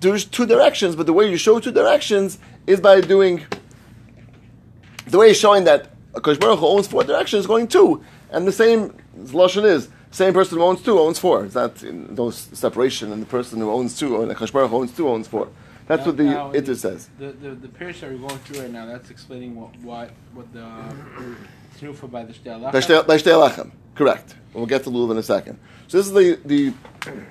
there's 0.00 0.24
two 0.24 0.46
directions, 0.46 0.96
but 0.96 1.06
the 1.06 1.12
way 1.12 1.30
you 1.30 1.36
show 1.36 1.60
two 1.60 1.72
directions 1.72 2.38
is 2.66 2.80
by 2.80 3.00
doing, 3.00 3.44
the 5.06 5.18
way 5.18 5.28
he's 5.28 5.38
showing 5.38 5.64
that 5.64 5.90
Akash 6.12 6.40
Baruch 6.40 6.58
Hu 6.60 6.66
owns 6.66 6.86
four 6.86 7.04
directions, 7.04 7.46
going 7.46 7.68
two. 7.68 8.02
And 8.30 8.46
the 8.46 8.52
same 8.52 8.94
Lashon 9.16 9.64
is, 9.64 9.88
same 10.10 10.32
person 10.32 10.56
who 10.58 10.64
owns 10.64 10.82
two 10.82 10.98
owns 10.98 11.18
four. 11.18 11.44
It's 11.44 11.54
not 11.54 11.82
in 11.82 12.14
those 12.14 12.36
separation, 12.36 13.12
and 13.12 13.20
the 13.20 13.26
person 13.26 13.58
who 13.58 13.70
owns 13.70 13.98
two, 13.98 14.22
and 14.22 14.30
the 14.30 14.50
Baruch 14.52 14.72
owns 14.72 14.92
two, 14.92 15.08
owns 15.08 15.28
four. 15.28 15.48
That's 15.86 16.00
now, 16.00 16.06
what 16.06 16.16
the 16.16 16.24
now, 16.24 16.52
Itter 16.52 16.76
says. 16.76 17.08
The, 17.18 17.32
the, 17.32 17.50
the 17.50 17.68
parish 17.68 18.00
that 18.00 18.10
we're 18.10 18.18
going 18.18 18.38
through 18.40 18.60
right 18.60 18.70
now, 18.70 18.86
that's 18.86 19.10
explaining 19.10 19.54
what 19.54 19.76
what, 19.80 20.10
what 20.34 20.52
the 20.52 20.60
by 22.08 22.24
the 22.24 22.32
Shtei 22.32 22.60
Lachem. 22.60 23.06
By 23.06 23.16
Shtei 23.16 23.48
Lachem, 23.48 23.70
correct. 23.94 24.34
We'll 24.52 24.66
get 24.66 24.84
to 24.84 24.90
Lulav 24.90 25.12
in 25.12 25.18
a 25.18 25.22
second. 25.22 25.58
So 25.88 25.96
this 25.96 26.06
is 26.06 26.12
the, 26.12 26.38
the 26.44 26.72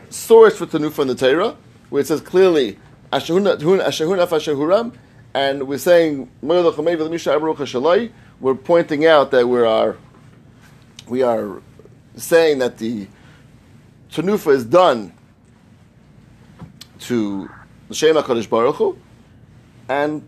source 0.09 0.57
for 0.57 0.65
Tanufa 0.65 1.03
in 1.03 1.09
the 1.09 1.15
Torah, 1.15 1.55
where 1.91 2.01
it 2.01 2.07
says 2.07 2.21
clearly, 2.21 2.79
and 3.11 3.23
we're 5.67 5.77
saying, 5.77 6.31
we're 6.41 6.73
pointing 8.55 9.05
out 9.05 9.31
that 9.31 9.47
we 9.47 9.61
are, 9.61 9.97
we 11.07 11.21
are 11.21 11.61
saying 12.15 12.57
that 12.57 12.79
the 12.79 13.07
tanufa 14.11 14.51
is 14.51 14.65
done 14.65 15.13
to 17.01 17.47
the 17.89 17.93
Shema 17.93 18.23
Kodesh 18.23 18.49
Baruch 18.49 18.77
Hu, 18.77 18.97
and 19.87 20.27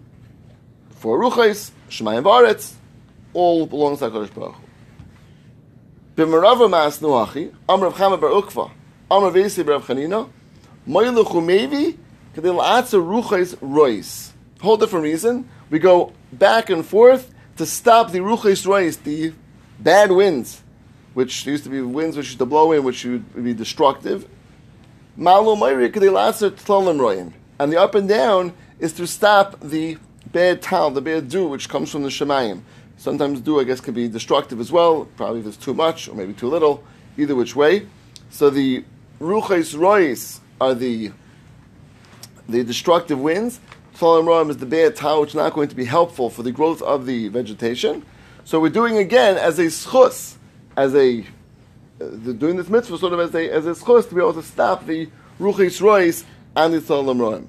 for 0.91 1.19
Ruchais, 1.19 1.71
Shemayim 1.89 2.23
Baretz, 2.23 2.73
all 3.33 3.65
belongs 3.65 3.97
to 3.99 4.11
Kodesh 4.11 4.31
Baruch 4.33 4.53
Hu. 4.53 4.68
B'merava 6.19 6.69
mas 6.69 6.99
nuachi, 6.99 7.53
Am 7.69 7.79
Rav 7.79 7.95
Chama 7.95 8.19
Bar 8.19 8.31
Ukva, 8.31 8.69
Am 9.09 9.23
Rav 9.23 9.33
Yisi 9.33 9.65
Bar 9.65 9.79
Chanina, 9.79 10.29
Moilu 10.85 11.23
Chumevi, 11.23 11.97
Kedil 12.35 12.61
Atza 12.61 13.01
Ruchais 13.01 13.55
Rois. 13.61 14.33
Whole 14.59 14.75
different 14.75 15.03
reason. 15.03 15.49
We 15.69 15.79
go 15.79 16.11
back 16.33 16.69
and 16.69 16.85
forth 16.85 17.33
to 17.55 17.65
stop 17.65 18.11
the 18.11 18.19
Ruchais 18.19 18.67
Rois, 18.67 19.01
the 19.01 19.31
bad 19.79 20.11
winds 20.11 20.61
which 21.13 21.45
used 21.45 21.63
to 21.63 21.69
be 21.69 21.79
winds 21.79 22.17
which 22.17 22.25
used 22.25 22.39
to 22.39 22.45
blow 22.45 22.73
in, 22.73 22.83
which 22.83 23.05
would 23.05 23.41
be 23.41 23.53
destructive. 23.53 24.27
And 25.15 25.25
the 25.25 25.39
up 27.79 27.95
and 27.95 28.09
down 28.09 28.53
is 28.77 28.91
to 28.93 29.07
stop 29.07 29.57
the 29.61 29.97
bad 30.33 30.61
tal, 30.61 30.91
the 30.91 31.01
bad 31.01 31.29
dew, 31.29 31.47
which 31.47 31.69
comes 31.69 31.89
from 31.89 32.03
the 32.03 32.09
Shemayim. 32.09 32.63
Sometimes 32.99 33.39
do, 33.39 33.61
I 33.61 33.63
guess, 33.63 33.79
can 33.79 33.93
be 33.93 34.09
destructive 34.09 34.59
as 34.59 34.73
well, 34.73 35.05
probably 35.15 35.39
if 35.39 35.47
it's 35.47 35.55
too 35.55 35.73
much 35.73 36.09
or 36.09 36.15
maybe 36.15 36.33
too 36.33 36.49
little, 36.49 36.83
either 37.17 37.33
which 37.33 37.55
way. 37.55 37.87
So 38.29 38.49
the 38.49 38.83
Ruchais 39.21 39.73
Rois 39.73 40.41
are 40.59 40.73
the, 40.73 41.13
the 42.49 42.61
destructive 42.65 43.17
winds. 43.17 43.61
Tzalim 43.95 44.25
Roim 44.25 44.49
is 44.49 44.57
the 44.57 44.65
bad 44.65 44.97
tal, 44.97 45.21
which 45.21 45.29
is 45.29 45.35
not 45.35 45.53
going 45.53 45.69
to 45.69 45.77
be 45.77 45.85
helpful 45.85 46.29
for 46.29 46.43
the 46.43 46.51
growth 46.51 46.81
of 46.81 47.05
the 47.05 47.29
vegetation. 47.29 48.05
So 48.43 48.59
we're 48.59 48.67
doing 48.67 48.97
again 48.97 49.37
as 49.37 49.59
a 49.59 49.67
schus 49.67 50.35
as 50.75 50.93
a 50.93 51.25
uh, 52.01 52.05
doing 52.33 52.57
this 52.57 52.67
mitzvah 52.67 52.97
sort 52.97 53.13
of 53.13 53.19
as 53.21 53.33
a 53.33 53.49
as 53.49 53.65
a 53.65 53.71
schus 53.71 54.09
to 54.09 54.15
be 54.15 54.19
able 54.19 54.33
to 54.33 54.43
stop 54.43 54.85
the 54.85 55.09
ruchis 55.39 55.81
rois 55.81 56.25
and 56.55 56.73
the 56.73 56.79
tzalam 56.79 57.19
roim. 57.19 57.47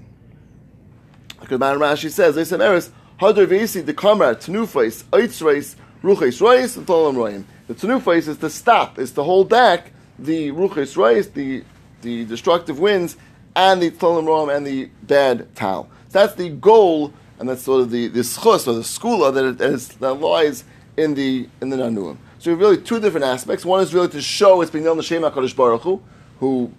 Like 1.41 1.49
the 1.49 1.59
Rashi 1.59 2.11
says, 2.11 2.35
they 2.35 2.45
said 2.45 2.61
eris 2.61 2.91
hadar 3.21 3.47
v'isi 3.47 3.85
the 3.85 3.93
kamar 3.93 4.35
tenufais 4.35 5.05
oitz 5.13 5.45
reis 5.45 5.77
ruchis 6.03 6.41
rois 6.41 6.77
and 6.77 6.87
tzalam 6.87 7.15
roim. 7.15 7.45
The 7.69 7.75
tenufais 7.75 8.27
is 8.29 8.39
to 8.39 8.51
stop, 8.51 8.99
is 8.99 9.13
to 9.13 9.23
hold 9.23 9.49
back 9.51 9.93
the 10.19 10.51
ruchis 10.51 10.97
rois, 10.97 11.33
the 11.33 11.63
the 12.03 12.25
destructive 12.25 12.79
winds, 12.79 13.17
and 13.55 13.83
the 13.83 13.91
tzalam 13.91 14.25
roim 14.25 14.55
and 14.55 14.67
the 14.67 14.91
bad 15.03 15.55
tal. 15.55 15.89
That's 16.11 16.35
the 16.35 16.49
goal, 16.49 17.13
and 17.39 17.49
that's 17.49 17.63
sort 17.63 17.83
of 17.83 17.91
the 17.91 18.09
the 18.09 18.21
schus 18.21 18.67
or 18.67 18.73
the 18.73 18.81
skula 18.81 19.33
that, 19.35 19.45
it, 19.45 19.59
that, 19.59 19.71
is, 19.71 19.89
that 19.89 20.15
lies 20.15 20.65
in 20.97 21.15
the 21.15 21.49
in 21.61 21.69
the 21.69 21.77
nanuim. 21.77 22.17
So 22.39 22.55
really 22.55 22.79
two 22.79 23.01
different 23.01 23.27
aspects. 23.27 23.67
One 23.67 23.83
is 23.83 23.93
really 23.93 24.09
to 24.09 24.23
show 24.23 24.63
it's 24.63 24.71
being 24.71 24.85
done 24.85 24.97
the 24.97 25.03
Shema 25.03 25.31
Kadosh 25.31 25.55
Baruch 25.55 25.83
Hu, 25.83 26.03
who 26.39 26.73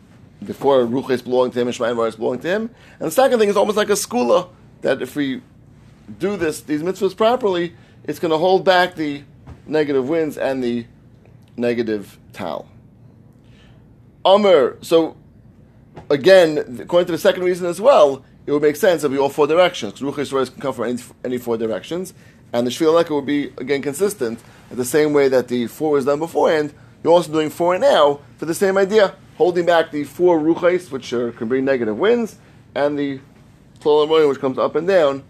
before 0.44 0.80
Rucha 0.86 1.12
is 1.12 1.22
belonging 1.22 1.52
to 1.52 1.62
him 1.62 1.68
and 1.68 1.78
Shemaim 1.78 2.08
is 2.08 2.16
belonging 2.16 2.40
to 2.42 2.48
him. 2.48 2.72
And 3.00 3.08
the 3.08 3.12
second 3.12 3.38
thing 3.38 3.50
is 3.50 3.56
almost 3.56 3.78
like 3.78 3.90
a 3.90 3.94
skula 3.94 4.50
that 4.82 5.04
if 5.04 5.16
we 5.16 5.42
do 6.20 6.38
this 6.38 6.62
these 6.62 6.84
mitzvahs 6.84 7.16
properly, 7.16 7.76
it's 8.04 8.20
going 8.20 8.32
to 8.32 8.38
hold 8.38 8.66
back 8.66 8.96
the 8.96 9.24
negative 9.66 10.08
winds 10.08 10.38
and 10.38 10.64
the 10.64 10.86
negative 11.58 12.18
tal. 12.34 12.68
Amr. 14.24 14.78
So 14.82 15.18
again, 16.10 16.80
according 16.82 17.08
to 17.08 17.12
the 17.12 17.18
second 17.18 17.44
reason 17.44 17.68
as 17.68 17.82
well, 17.82 18.24
it 18.46 18.52
would 18.52 18.62
make 18.62 18.76
sense 18.76 19.04
if 19.04 19.12
we 19.12 19.18
all 19.18 19.30
four 19.30 19.48
directions. 19.48 20.00
Because 20.00 20.32
Rucha 20.32 20.52
can 20.52 20.62
come 20.62 20.74
from 20.74 20.86
any, 20.86 21.02
any 21.24 21.38
four 21.38 21.58
directions, 21.58 22.14
and 22.54 22.66
the 22.66 22.72
Shvil 22.72 23.10
would 23.10 23.26
be 23.26 23.46
again 23.58 23.82
consistent 23.82 24.40
in 24.70 24.78
the 24.78 24.86
same 24.86 25.14
way 25.14 25.28
that 25.28 25.48
the 25.48 25.68
four 25.68 25.92
was 25.92 26.06
done 26.06 26.20
beforehand, 26.20 26.74
you're 27.04 27.14
also 27.14 27.32
doing 27.32 27.50
four 27.50 27.78
now 27.78 28.20
for 28.38 28.46
the 28.46 28.54
same 28.54 28.78
idea, 28.78 29.16
holding 29.38 29.66
back 29.66 29.92
the 29.92 30.04
four 30.04 30.40
ruchais, 30.40 30.92
which 30.92 31.12
are, 31.14 31.32
can 31.32 31.48
bring 31.48 31.66
negative 31.66 31.98
winds, 31.98 32.38
and 32.76 32.98
the 32.98 33.20
tolamoyim, 33.80 34.30
which 34.30 34.40
comes 34.40 34.58
up 34.58 34.76
and 34.76 34.88
down, 34.88 35.24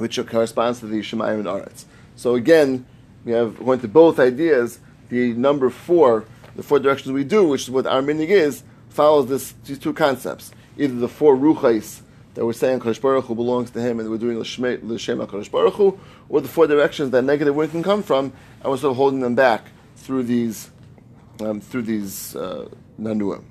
which 0.00 0.18
corresponds 0.26 0.80
to 0.80 0.86
the 0.86 1.00
shemayim 1.00 1.40
and 1.40 1.46
aretz. 1.46 1.84
So 2.16 2.34
again, 2.34 2.86
we 3.24 3.32
have 3.32 3.58
going 3.58 3.80
to 3.80 3.88
both 3.88 4.18
ideas. 4.18 4.80
The 5.08 5.32
number 5.34 5.70
four, 5.70 6.24
the 6.56 6.62
four 6.62 6.78
directions 6.78 7.12
we 7.12 7.24
do, 7.24 7.46
which 7.46 7.62
is 7.62 7.70
what 7.70 7.86
our 7.86 8.02
meaning 8.02 8.28
is, 8.28 8.62
follows 8.88 9.28
this, 9.28 9.54
these 9.64 9.78
two 9.78 9.92
concepts. 9.92 10.50
Either 10.76 10.94
the 10.94 11.08
four 11.08 11.36
ruchais 11.36 12.02
that 12.34 12.44
we're 12.44 12.52
saying 12.52 12.78
Kadosh 12.80 13.00
Baruch 13.00 13.24
Hu 13.24 13.34
belongs 13.34 13.70
to 13.70 13.80
him 13.80 13.98
and 13.98 14.08
we're 14.10 14.18
doing 14.18 14.38
L'Shem 14.38 14.62
HaKadosh 14.64 15.50
Baruch 15.50 15.74
Hu, 15.74 15.98
or 16.28 16.40
the 16.40 16.48
four 16.48 16.66
directions 16.66 17.10
that 17.10 17.22
negative 17.22 17.54
wind 17.54 17.72
can 17.72 17.82
come 17.82 18.02
from, 18.02 18.32
and 18.60 18.70
we're 18.70 18.76
sort 18.76 18.92
of 18.92 18.96
holding 18.96 19.20
them 19.20 19.34
back 19.34 19.66
through 19.96 20.22
these, 20.22 20.70
um, 21.40 21.60
through 21.60 21.82
these 21.82 22.36
uh, 22.36 22.68
Nanuim. 23.00 23.44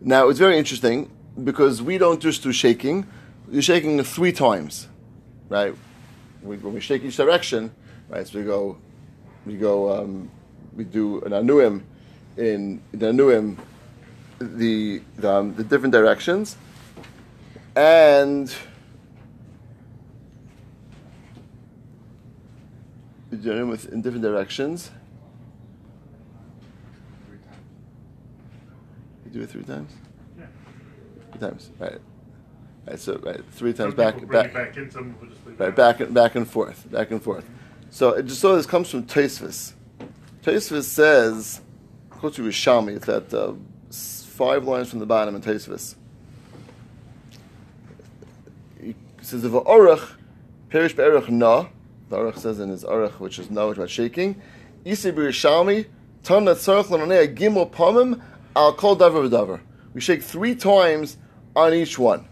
Now, 0.00 0.28
it's 0.28 0.38
very 0.38 0.58
interesting 0.58 1.10
because 1.42 1.82
we 1.82 1.98
don't 1.98 2.20
just 2.20 2.42
do 2.42 2.52
shaking, 2.52 3.06
you're 3.50 3.62
shaking 3.62 4.02
three 4.04 4.32
times, 4.32 4.88
right? 5.48 5.74
when 6.42 6.74
we 6.74 6.80
shake 6.80 7.02
each 7.02 7.16
direction, 7.16 7.70
right, 8.10 8.26
so 8.26 8.38
we 8.38 8.44
go 8.44 8.76
we 9.46 9.56
go, 9.56 9.94
um, 9.98 10.30
we 10.74 10.84
do 10.84 11.20
an 11.22 11.32
anuim 11.32 11.82
in 12.36 12.80
the 12.92 13.06
anuim, 13.06 13.56
the 14.38 15.02
the, 15.16 15.30
um, 15.30 15.54
the 15.54 15.64
different 15.64 15.92
directions, 15.92 16.56
and 17.76 18.54
we 23.30 23.64
with 23.64 23.92
in 23.92 24.00
different 24.02 24.22
directions. 24.22 24.90
You 29.24 29.30
do 29.30 29.40
it 29.42 29.50
three 29.50 29.64
times. 29.64 29.92
Yeah. 30.38 30.46
Three 31.32 31.40
times, 31.40 31.70
right? 31.78 31.98
Right. 32.86 32.98
So 33.00 33.18
right, 33.22 33.40
three 33.52 33.72
times 33.72 33.92
Some 33.92 33.96
back, 33.96 34.14
people 34.14 34.28
bring 34.28 34.42
back, 34.42 34.50
it 34.50 34.54
back 34.54 34.76
in, 34.76 34.90
some 34.90 35.16
will 35.18 35.28
just 35.28 35.46
leave 35.46 35.58
it 35.58 35.62
Right, 35.62 35.68
out. 35.70 35.76
back 35.76 36.00
and 36.00 36.14
back 36.14 36.34
and 36.34 36.48
forth, 36.48 36.90
back 36.90 37.10
and 37.10 37.22
forth. 37.22 37.48
So 37.90 38.10
it 38.10 38.26
just 38.26 38.40
so 38.40 38.56
this 38.56 38.66
comes 38.66 38.90
from 38.90 39.04
Tosfos. 39.04 39.72
Tosfos 40.42 40.82
says, 40.84 41.60
quotes 42.10 42.36
you 42.38 42.44
Rishami, 42.44 42.96
it's 42.96 43.06
that 43.06 43.32
uh, 43.32 43.54
five 44.34 44.64
lines 44.64 44.90
from 44.90 44.98
the 44.98 45.06
bottom 45.06 45.34
in 45.34 45.40
Tosfos. 45.40 45.94
He 48.80 48.94
says, 49.22 49.44
"If 49.44 49.52
orach 49.52 50.12
perish 50.68 50.94
be'erach 50.94 51.28
na," 51.30 51.66
the 52.10 52.16
orach 52.16 52.38
says 52.38 52.58
in 52.60 52.68
his 52.68 52.84
orach, 52.84 53.18
which 53.20 53.38
is 53.38 53.50
no, 53.50 53.68
which 53.68 53.76
is 53.76 53.78
about 53.78 53.90
shaking. 53.90 54.42
Isi 54.84 55.12
b'Yerushalmi, 55.12 55.86
ton 56.22 56.44
that 56.44 56.58
tzarich 56.58 56.90
l'nanei 56.90 57.34
gimel 57.34 57.70
pomim 57.70 58.20
al 58.54 58.74
kol 58.74 58.96
davar 58.96 59.26
v'davar. 59.28 59.60
We 59.94 60.00
shake 60.02 60.22
three 60.22 60.54
times 60.54 61.16
on 61.56 61.72
each 61.72 61.98
one. 61.98 62.28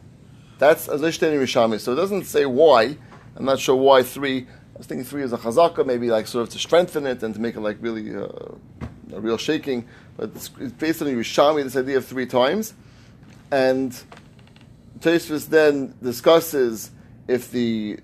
That's 0.63 0.87
as 0.87 1.01
Ishtani 1.01 1.41
Rishami. 1.41 1.81
So 1.81 1.93
it 1.93 1.97
doesn't 1.97 2.23
say 2.27 2.47
why. 2.47 2.97
I'm 3.35 3.45
not 3.45 3.59
sure 3.59 3.75
why 3.75 4.05
three. 4.05 4.43
I 4.43 4.79
was 4.79 4.87
thinking 4.87 5.05
three 5.05 5.25
is 5.25 5.33
a 5.33 5.37
chazaka, 5.37 5.85
maybe 5.85 6.09
like 6.09 6.29
sort 6.29 6.43
of 6.47 6.51
to 6.51 6.59
strengthen 6.61 7.05
it 7.05 7.21
and 7.25 7.35
to 7.35 7.41
make 7.41 7.57
it 7.57 7.61
like 7.63 7.79
really 7.81 8.15
uh, 8.15 8.29
a 9.13 9.21
real 9.21 9.39
shaking. 9.39 9.89
But 10.17 10.31
it's, 10.37 10.53
it's 10.61 10.73
based 10.75 11.03
on 11.03 11.09
Rishami, 11.09 11.65
this 11.65 11.75
idea 11.75 11.97
of 11.97 12.07
three 12.07 12.27
times. 12.27 12.75
And 13.51 13.91
Tosfos 15.01 15.49
then 15.49 15.97
discusses 16.01 16.93
if 17.27 17.51
the 17.51 17.99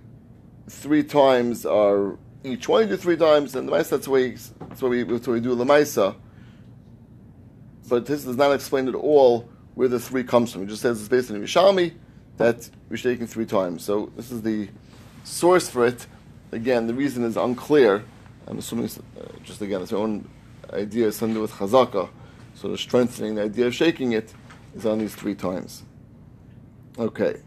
three 0.68 1.04
times 1.04 1.64
are 1.64 2.18
each 2.42 2.68
one 2.68 2.82
you 2.82 2.88
do 2.88 2.96
three 2.96 3.16
times, 3.16 3.54
and 3.54 3.68
the 3.68 3.72
Maisa, 3.72 3.90
that's 3.90 4.08
way, 4.08 4.30
that's 4.30 4.82
what 4.82 4.90
we, 4.90 5.04
that's 5.04 5.28
what 5.28 5.34
we 5.34 5.40
do 5.40 5.54
Lamaisa. 5.54 6.16
But 7.88 8.06
this 8.06 8.24
does 8.24 8.36
not 8.36 8.50
explain 8.50 8.88
at 8.88 8.96
all 8.96 9.48
where 9.76 9.86
the 9.86 10.00
three 10.00 10.24
comes 10.24 10.52
from. 10.52 10.64
It 10.64 10.66
just 10.66 10.82
says 10.82 10.98
it's 10.98 11.08
based 11.08 11.30
on 11.30 11.36
Yerushalmi 11.36 11.94
that 12.38 12.68
we're 12.88 12.96
shaking 12.96 13.26
three 13.26 13.46
times. 13.46 13.84
So 13.84 14.10
this 14.16 14.30
is 14.30 14.42
the 14.42 14.68
source 15.24 15.68
for 15.68 15.86
it. 15.86 16.06
Again, 16.52 16.86
the 16.86 16.94
reason 16.94 17.24
is 17.24 17.36
unclear. 17.36 18.04
I'm 18.46 18.58
assuming, 18.58 18.86
it's, 18.86 18.98
uh, 18.98 19.02
just 19.44 19.60
again, 19.60 19.82
its 19.82 19.92
own 19.92 20.28
idea, 20.72 21.12
something 21.12 21.34
to 21.34 21.38
do 21.38 21.42
with 21.42 21.52
chazaka, 21.52 22.08
sort 22.54 22.72
of 22.72 22.80
strengthening 22.80 23.34
the 23.34 23.42
idea 23.42 23.66
of 23.66 23.74
shaking 23.74 24.12
it, 24.12 24.32
is 24.74 24.86
on 24.86 24.98
these 24.98 25.14
three 25.14 25.34
times. 25.34 25.82
Okay. 26.98 27.42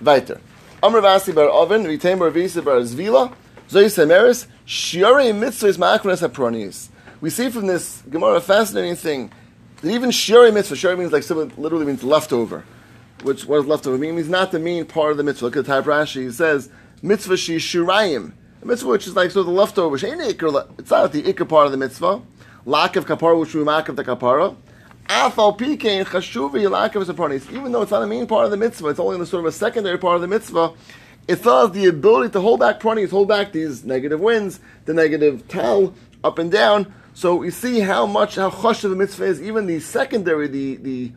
Weiter. 0.00 0.40
Amr 0.82 1.00
Vasi 1.00 1.34
bar 1.34 1.48
Oven, 1.48 1.84
Ritem 1.84 2.18
bar 2.18 2.30
Visi 2.30 2.60
bar 2.60 2.76
Zvila, 2.76 3.34
Zoy 3.68 3.86
Semeris, 3.86 4.46
Shiore 4.66 5.32
Mitzvahs 5.32 5.76
Makronas 5.76 6.26
Apronis. 6.26 6.88
We 7.20 7.30
see 7.30 7.50
from 7.50 7.66
this 7.66 8.02
Gemara 8.08 8.36
a 8.36 8.40
fascinating 8.40 8.96
thing 8.96 9.32
even 9.84 10.10
Shiore 10.10 10.52
Mitzvah, 10.52 10.74
Shiore 10.74 10.98
means 10.98 11.12
like 11.12 11.28
literally 11.56 11.86
means 11.86 12.02
leftover. 12.02 12.64
Which 13.22 13.46
what 13.46 13.56
does 13.58 13.66
leftover 13.66 13.98
mean? 13.98 14.10
It 14.10 14.14
means 14.14 14.28
not 14.28 14.52
the 14.52 14.58
main 14.58 14.84
part 14.84 15.10
of 15.10 15.16
the 15.16 15.24
mitzvah. 15.24 15.46
Look 15.46 15.56
at 15.56 15.64
the 15.64 15.72
type 15.72 15.84
Rashi. 15.84 16.22
He 16.22 16.30
says 16.30 16.70
mitzvah 17.02 17.36
shi 17.36 17.56
shirayim. 17.56 18.32
A 18.62 18.66
mitzvah 18.66 18.88
which 18.88 19.06
is 19.06 19.16
like 19.16 19.30
sort 19.30 19.46
of 19.48 19.52
the 19.54 19.58
leftover. 19.58 19.96
It's 19.96 20.90
not 20.90 21.12
the 21.12 21.22
ikar 21.22 21.48
part 21.48 21.66
of 21.66 21.72
the 21.72 21.78
mitzvah. 21.78 22.22
Lack 22.64 22.96
of 22.96 23.06
kapara, 23.06 23.38
which 23.38 23.54
we 23.54 23.64
mark 23.64 23.88
of 23.88 23.96
the 23.96 24.04
kapara. 24.04 24.56
Afal 25.08 25.58
pikein 25.58 26.04
chashuvi 26.04 26.70
lack 26.70 26.94
of 26.94 27.06
sapranis. 27.08 27.50
Even 27.52 27.72
though 27.72 27.82
it's 27.82 27.90
not 27.90 28.00
the 28.00 28.06
main 28.06 28.26
part 28.26 28.44
of 28.44 28.50
the 28.50 28.56
mitzvah, 28.56 28.88
it's 28.88 29.00
only 29.00 29.14
in 29.14 29.20
the 29.20 29.26
sort 29.26 29.44
of 29.44 29.46
a 29.46 29.52
secondary 29.52 29.98
part 29.98 30.16
of 30.16 30.20
the 30.20 30.28
mitzvah. 30.28 30.72
It 31.26 31.40
has 31.40 31.70
the 31.72 31.86
ability 31.86 32.30
to 32.32 32.40
hold 32.40 32.60
back 32.60 32.80
pranis, 32.80 33.10
hold 33.10 33.28
back 33.28 33.52
these 33.52 33.84
negative 33.84 34.20
winds, 34.20 34.60
the 34.84 34.94
negative 34.94 35.46
tal 35.48 35.94
up 36.22 36.38
and 36.38 36.50
down. 36.50 36.92
So 37.18 37.34
we 37.34 37.50
see 37.50 37.80
how 37.80 38.06
much 38.06 38.36
how 38.36 38.48
chashuv 38.48 38.90
the 38.90 38.94
mitzvah 38.94 39.24
is. 39.24 39.42
Even 39.42 39.66
the 39.66 39.80
secondary, 39.80 40.46
the 40.46 40.76
the 40.76 41.12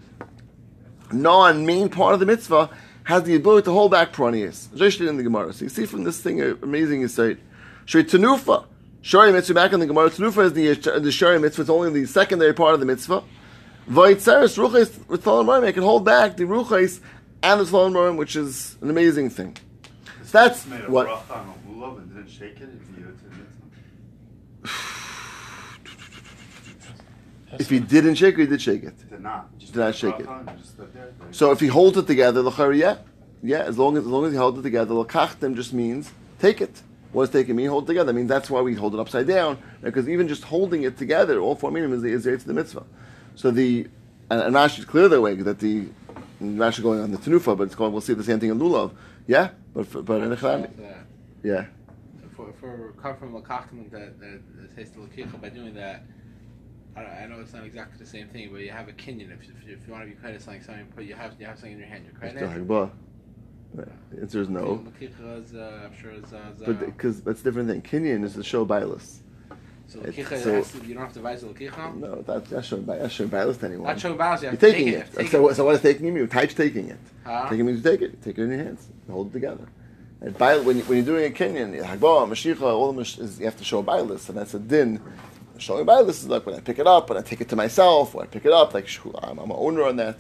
non-main 1.12 1.90
part 1.90 2.16
of 2.16 2.20
the 2.20 2.26
mitzvah 2.26 2.72
has 3.04 3.22
the 3.22 3.36
ability 3.36 3.66
to 3.66 3.72
hold 3.72 3.92
back 3.92 4.12
pranias. 4.12 4.74
Especially 4.74 5.08
in 5.08 5.18
the 5.18 5.22
Gemara. 5.22 5.54
So 5.54 5.66
you 5.66 5.70
see 5.70 5.86
from 5.86 6.04
this 6.04 6.20
thing 6.20 6.42
an 6.42 6.58
amazing 6.64 7.04
insight. 7.04 7.38
Shri 7.86 8.04
Tanufa. 8.04 8.66
Shari 9.04 9.32
mitzvah 9.32 9.54
back 9.54 9.74
in 9.74 9.80
the 9.80 9.86
Gemara. 9.86 10.10
Tanufa 10.10 10.46
is 10.46 10.54
the, 10.54 10.72
uh, 10.72 10.98
the 10.98 11.12
Shari 11.12 11.38
mitzvah. 11.38 11.62
It's 11.62 11.70
only 11.70 11.92
the 11.92 12.08
secondary 12.08 12.56
part 12.56 12.74
of 12.74 12.80
the 12.80 12.88
mitzvah. 12.88 13.24
Vaitzeres 13.88 14.58
ruchais 14.58 14.90
ritzalim 15.06 15.46
roim. 15.46 15.68
It 15.68 15.74
can 15.74 15.84
hold 15.84 16.04
back 16.04 16.36
the 16.36 16.46
ruchais 16.46 17.00
and 17.44 17.60
the 17.60 17.66
ritzalim 17.66 17.94
roim, 17.94 18.18
which 18.18 18.36
is 18.36 18.76
an 18.82 18.90
amazing 18.90 19.30
thing. 19.30 19.56
So 20.24 20.32
that's 20.40 20.64
what. 20.88 21.24
bracha 27.58 27.60
on 27.60 27.60
a 27.60 27.60
didn't 27.60 27.60
shake 27.60 27.60
it 27.60 27.60
if 27.60 27.72
you 27.72 27.80
to 27.80 27.86
mitzvah. 27.86 27.86
If 27.86 27.90
he 27.92 28.02
didn't 28.02 28.16
shake 28.16 28.34
it, 28.36 28.40
he 28.40 28.46
did 28.48 28.62
shake 28.62 28.84
it. 28.84 29.10
Did 29.10 29.22
not. 29.22 29.58
Just 29.60 29.74
Did 29.74 29.80
not 29.80 29.96
shake 29.96 30.20
it. 30.20 30.26
bracha 30.28 30.48
and 30.50 30.58
just 30.60 30.70
stood 30.72 30.94
there. 30.94 31.14
So 31.32 31.52
if 31.52 31.60
he 31.60 31.68
holds 31.68 31.98
it 31.98 32.08
together, 32.08 32.42
l'chari, 32.42 32.78
yeah, 32.80 32.98
yeah. 33.44 33.60
As 33.64 33.78
long 33.78 33.98
as 33.98 34.04
as 34.04 34.10
long 34.10 34.26
as 34.26 34.32
he 34.32 34.38
holds 34.38 34.60
it 34.60 34.64
together, 34.64 34.94
l'kachtem 34.94 35.56
just 35.56 35.74
means 35.74 36.12
take 36.40 36.62
it. 36.62 36.82
What 37.12 37.24
does 37.26 37.32
take 37.32 37.50
it 37.50 37.54
mean? 37.54 37.68
Hold 37.68 37.84
it 37.84 37.88
together. 37.88 38.12
I 38.12 38.16
mean 38.16 38.28
that's 38.28 38.50
why 38.50 38.62
we 38.62 38.74
hold 38.76 38.94
it 38.94 39.00
upside 39.00 39.28
down 39.28 39.58
because 39.82 40.08
even 40.08 40.28
just 40.30 40.44
holding 40.46 40.84
it 40.84 40.98
together, 40.98 41.40
all 41.40 41.56
four 41.56 41.72
meaning 41.72 41.92
is 41.92 42.02
the 42.02 42.10
is 42.12 42.44
the 42.46 42.54
mitzvah. 42.54 42.86
So 43.36 43.52
the 43.52 43.88
and, 44.30 44.42
and 44.42 44.56
Rashi 44.56 44.80
is 44.80 44.86
clear 44.86 45.10
that 45.10 45.20
way 45.22 45.36
that 45.36 45.60
the 45.60 45.88
and 46.40 46.58
Rashi 46.58 46.82
going 46.82 47.02
on 47.02 47.12
the 47.12 47.18
tenufa, 47.18 47.58
but 47.58 47.64
it's 47.66 47.76
going. 47.76 47.92
We'll 47.92 48.02
see 48.02 48.14
the 48.14 48.24
same 48.24 48.40
thing 48.40 48.50
in 48.50 48.60
lulav. 48.60 48.92
Yeah, 49.28 49.50
but 49.74 49.88
for, 49.88 50.02
but 50.02 50.22
in 50.24 50.32
a 50.32 50.36
chlam, 50.38 50.62
That- 50.78 51.06
yeah. 51.44 51.66
for, 52.36 52.54
for 52.60 52.94
come 53.02 53.18
from 53.18 53.34
lakachim 53.34 53.92
that 53.92 54.20
that 54.20 54.42
that 54.62 54.76
taste 54.76 54.96
of 54.96 55.02
lakicha 55.02 55.40
by 55.42 55.50
doing 55.50 55.74
that. 55.76 56.04
I, 56.96 57.02
I 57.02 57.28
know 57.28 57.40
it's 57.40 57.54
not 57.54 57.64
exactly 57.66 57.98
the 57.98 58.06
same 58.10 58.28
thing, 58.28 58.50
but 58.52 58.60
you 58.62 58.72
have 58.72 58.88
a 58.90 58.92
kinyan. 58.94 59.32
If, 59.34 59.44
if, 59.44 59.68
you- 59.68 59.74
if 59.74 59.88
you 59.88 59.94
want 59.94 60.04
to 60.04 60.10
be 60.10 60.16
credit 60.16 60.42
something, 60.42 60.62
something, 60.64 60.86
put 60.96 61.06
you 61.06 61.16
have 61.16 61.34
you 61.40 61.46
have 61.46 61.58
something 61.58 61.74
in 61.74 61.80
your 61.80 61.88
hand. 61.88 62.04
Your 62.04 62.12
It's 62.12 62.20
credit. 62.20 62.40
the 63.74 64.22
answer 64.22 64.42
is 64.42 64.50
no. 64.50 64.86
Uh, 65.56 65.86
I'm 65.86 65.96
sure 65.96 66.12
is. 66.12 66.34
Uh, 66.34 66.38
uh, 66.38 66.52
But 66.66 66.80
because 66.86 67.22
that's 67.22 67.42
different 67.42 67.70
than 67.70 67.82
Kinyan 67.82 68.24
is 68.24 68.34
the 68.34 68.44
show 68.44 68.66
bailus. 68.66 69.20
so 69.88 70.02
so- 70.62 70.80
to, 70.80 70.86
you 70.86 70.94
don't 70.94 71.04
have 71.04 71.14
to 71.14 71.20
advise 71.20 71.42
the 71.42 71.48
lakicha. 71.48 71.96
No, 71.98 72.22
that, 72.24 72.46
that's 72.46 72.68
showing 72.68 72.86
that's 72.86 73.14
showing 73.14 73.30
to 73.30 73.66
anyone. 73.66 73.88
Not 73.88 74.00
show 74.00 74.14
bows. 74.14 74.44
You 74.44 74.50
You're 74.50 74.58
taking 74.58 74.88
it. 74.90 74.94
it. 74.94 75.14
Take 75.16 75.28
so, 75.32 75.48
it. 75.50 75.56
so 75.56 75.64
what 75.66 75.76
is 75.76 75.82
taking 75.82 76.06
you 76.06 76.12
mean? 76.12 76.28
Type's 76.28 76.54
taking 76.54 76.90
it. 76.90 77.00
Huh? 77.24 77.48
Taking 77.50 77.66
means 77.66 77.84
you 77.84 77.90
take 77.92 78.02
it. 78.02 78.22
Take 78.22 78.38
it 78.38 78.44
in 78.44 78.50
your 78.50 78.64
hands. 78.64 78.88
Hold 79.10 79.28
it 79.30 79.34
together. 79.34 79.66
And 80.22 80.38
by, 80.38 80.58
when, 80.60 80.78
you, 80.78 80.84
when 80.84 80.98
you're 81.00 81.06
doing 81.06 81.32
a 81.32 81.36
Kenyan, 81.36 81.84
Hagbah, 81.84 82.28
Mashiach, 82.30 82.62
all 82.62 82.94
the 82.94 83.00
is, 83.18 83.40
you 83.40 83.46
have 83.46 83.58
to 83.58 83.64
show 83.64 83.80
a 83.80 83.84
and 84.30 84.38
that's 84.38 84.54
a 84.54 84.60
din. 84.60 85.02
Showing 85.62 85.86
bailus 85.86 86.10
is 86.10 86.28
like 86.28 86.44
when 86.46 86.56
I 86.56 86.60
pick 86.60 86.80
it 86.80 86.88
up, 86.88 87.12
and 87.12 87.20
I 87.20 87.22
take 87.22 87.40
it 87.40 87.50
to 87.50 87.56
myself, 87.56 88.16
when 88.16 88.26
I 88.26 88.28
pick 88.28 88.46
it 88.46 88.52
up, 88.52 88.74
like 88.74 88.88
I'm, 89.24 89.38
I'm 89.38 89.52
an 89.52 89.58
owner 89.58 89.84
on 89.84 89.96
that. 89.98 90.18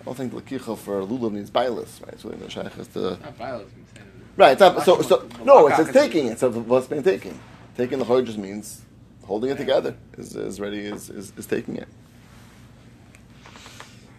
I 0.00 0.04
don't 0.04 0.16
think 0.16 0.32
the 0.32 0.40
lakicha 0.40 0.76
for 0.76 1.02
lulav 1.02 1.32
needs 1.32 1.48
bailus, 1.48 2.04
right? 2.04 2.18
So 2.18 2.28
the 2.30 2.50
shaykh 2.50 2.72
has 2.72 2.88
to. 2.88 3.18
Not. 3.38 3.64
Right. 4.36 4.52
It's 4.52 4.60
not, 4.60 4.82
so, 4.82 5.00
so 5.02 5.28
no, 5.44 5.68
it's, 5.68 5.78
it's 5.78 5.92
taking 5.92 6.26
it. 6.26 6.40
So 6.40 6.50
what's 6.50 6.88
being 6.88 7.04
taken? 7.04 7.38
Taking 7.76 8.00
the 8.00 8.04
hoy 8.04 8.22
just 8.22 8.38
means 8.38 8.82
holding 9.24 9.50
it 9.50 9.58
together. 9.58 9.94
Is 10.18 10.34
is 10.34 10.58
ready 10.58 10.80
is, 10.80 11.08
is 11.08 11.32
is 11.36 11.46
taking 11.46 11.76
it. 11.76 11.88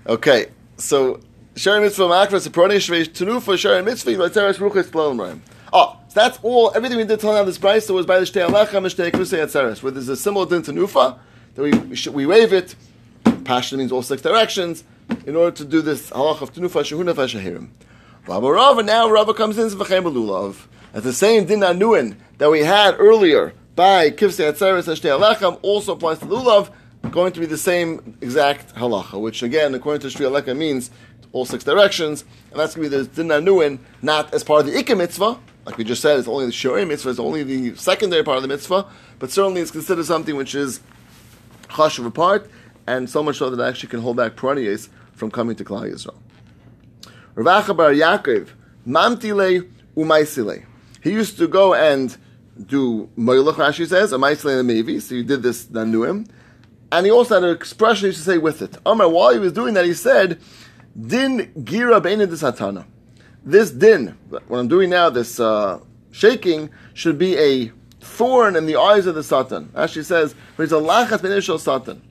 Okay, 0.08 0.48
so 0.78 1.20
sharing 1.58 1.84
mitzvah 1.84 2.04
makras 2.04 2.48
aproni 2.48 2.78
shveish 2.78 3.10
tenufa 3.10 3.58
sharing 3.58 3.84
mitzvah 3.84 4.12
letzeres 4.12 4.58
ruchas 4.58 4.90
plon 4.90 5.18
roim. 5.18 5.42
Oh, 5.74 5.98
so 6.10 6.20
that's 6.20 6.38
all. 6.44 6.72
Everything 6.76 6.98
we 6.98 7.06
did 7.06 7.20
till 7.20 7.32
now 7.32 7.44
this 7.44 7.58
price 7.58 7.88
was 7.90 8.06
by 8.06 8.20
the 8.20 8.26
shtei 8.26 8.48
alecha 8.48 8.74
and 8.74 8.86
shtei 8.88 9.12
krusei 9.12 9.40
atzeres. 9.40 9.82
Where 9.82 9.92
there's 9.92 10.10
a 10.10 10.18
similar 10.18 10.46
din 10.46 10.62
to 10.64 10.74
nufa, 10.74 11.18
that 11.56 11.62
we 11.62 11.72
we, 11.72 11.96
should, 11.96 12.14
we 12.14 12.26
wave 12.26 12.52
it. 12.52 12.76
Passion 13.46 13.78
means 13.80 13.92
all 13.92 14.02
six 14.02 14.22
directions 14.22 14.84
in 15.26 15.36
order 15.36 15.56
to 15.56 15.66
do 15.66 15.82
this 15.82 16.10
halach 16.10 16.42
of 16.42 16.54
tenufa 16.54 16.82
shehuna 16.82 17.14
vashahirim. 17.14 17.70
Rabba 18.28 18.52
Rava 18.52 18.84
now 18.84 19.10
Rava 19.10 19.34
comes 19.34 19.58
in 19.58 19.68
v'chem 19.70 20.04
lulav. 20.04 20.68
As 20.94 21.04
the 21.04 21.14
same 21.14 21.46
din 21.46 21.62
anuin 21.62 22.18
that 22.38 22.52
we 22.52 22.60
had 22.60 22.96
earlier 23.00 23.54
by 23.76 24.10
kivsei 24.10 24.52
atzeres 24.52 24.88
and 24.90 24.98
shtei 25.00 25.18
alechem 25.18 25.58
also 25.62 25.94
applies 25.94 26.20
to 26.20 26.26
lulav. 26.26 26.70
Going 27.10 27.34
to 27.34 27.40
be 27.40 27.48
the 27.48 27.58
same 27.58 28.16
exact 28.22 28.76
halacha, 28.76 29.20
which 29.20 29.42
again, 29.42 29.74
according 29.74 30.02
to 30.02 30.10
Shri 30.12 30.26
Aleka, 30.28 30.56
means 30.56 30.92
all 31.32 31.46
six 31.46 31.64
directions, 31.64 32.24
and 32.52 32.60
that's 32.60 32.76
going 32.76 32.90
to 32.90 32.98
be 32.98 33.04
the 33.04 33.10
din 33.24 33.80
not 34.04 34.34
as 34.34 34.44
part 34.44 34.62
of 34.62 34.72
the 34.72 34.74
ikka 34.74 34.96
mitzvah, 34.96 35.40
like 35.66 35.78
we 35.78 35.84
just 35.84 36.02
said, 36.02 36.18
it's 36.18 36.28
only 36.28 36.46
the 36.46 36.52
shuri 36.52 36.86
mitzvah, 36.86 37.10
it's 37.10 37.20
only 37.20 37.44
the 37.44 37.76
secondary 37.76 38.24
part 38.24 38.38
of 38.38 38.42
the 38.42 38.48
mitzvah, 38.48 38.88
but 39.20 39.32
certainly 39.32 39.62
it's 39.62 39.72
considered 39.72 40.06
something 40.06 40.36
which 40.36 40.56
is 40.56 40.82
chashuv 41.70 42.06
apart, 42.06 42.50
and 42.88 43.10
so 43.10 43.22
much 43.22 43.38
so 43.38 43.50
that 43.50 43.62
it 43.62 43.68
actually 43.68 43.90
can 43.90 44.02
hold 44.02 44.18
back 44.18 44.36
pranias 44.36 44.90
from 45.14 45.30
coming 45.30 45.56
to 45.56 45.64
Klal 45.64 45.92
Yisrael. 45.92 46.18
Ravacha 47.36 47.76
bar 47.76 47.92
Yaakov, 47.92 48.50
mamtile 48.88 49.70
umaisile. 49.96 50.66
He 51.02 51.12
used 51.12 51.38
to 51.38 51.48
go 51.48 51.74
and 51.74 52.16
do 52.66 53.10
Moilach, 53.18 53.54
Rashi 53.54 53.88
says, 53.88 54.12
a 54.12 54.18
Maisle 54.18 54.60
and 54.60 54.70
Mevi, 54.70 55.02
so 55.02 55.16
you 55.16 55.24
did 55.24 55.42
this 55.44 55.66
Nanuim. 55.68 56.28
And 56.92 57.06
he 57.06 57.12
also 57.12 57.36
had 57.36 57.44
an 57.44 57.56
expression 57.56 58.02
he 58.02 58.08
used 58.08 58.20
to 58.20 58.26
say 58.26 58.38
with 58.38 58.62
it. 58.62 58.78
Amar, 58.86 59.10
while 59.10 59.32
he 59.32 59.40
was 59.40 59.54
doing 59.54 59.74
that, 59.76 59.86
he 59.86 59.94
said, 59.94 60.40
Din 61.00 61.52
gira 61.64 62.02
beina 62.02 62.28
disatana. 62.28 62.86
This 63.44 63.72
din, 63.72 64.18
what 64.30 64.60
I'm 64.60 64.68
doing 64.68 64.92
now, 64.92 65.10
this 65.10 65.40
uh, 65.40 65.80
shaking, 66.12 66.70
should 66.94 67.18
be 67.18 67.38
a 67.38 67.72
thorn 68.00 68.56
in 68.56 68.66
the 68.66 68.76
eyes 68.76 69.08
of 69.08 69.16
the 69.16 69.24
Satan. 69.24 69.72
As 69.74 69.90
she 69.92 70.04
says, 70.04 70.36
there's 70.58 70.72
a 70.72 70.76
lachat 70.76 71.20
benishal 71.20 71.60
Satan. 71.60 72.02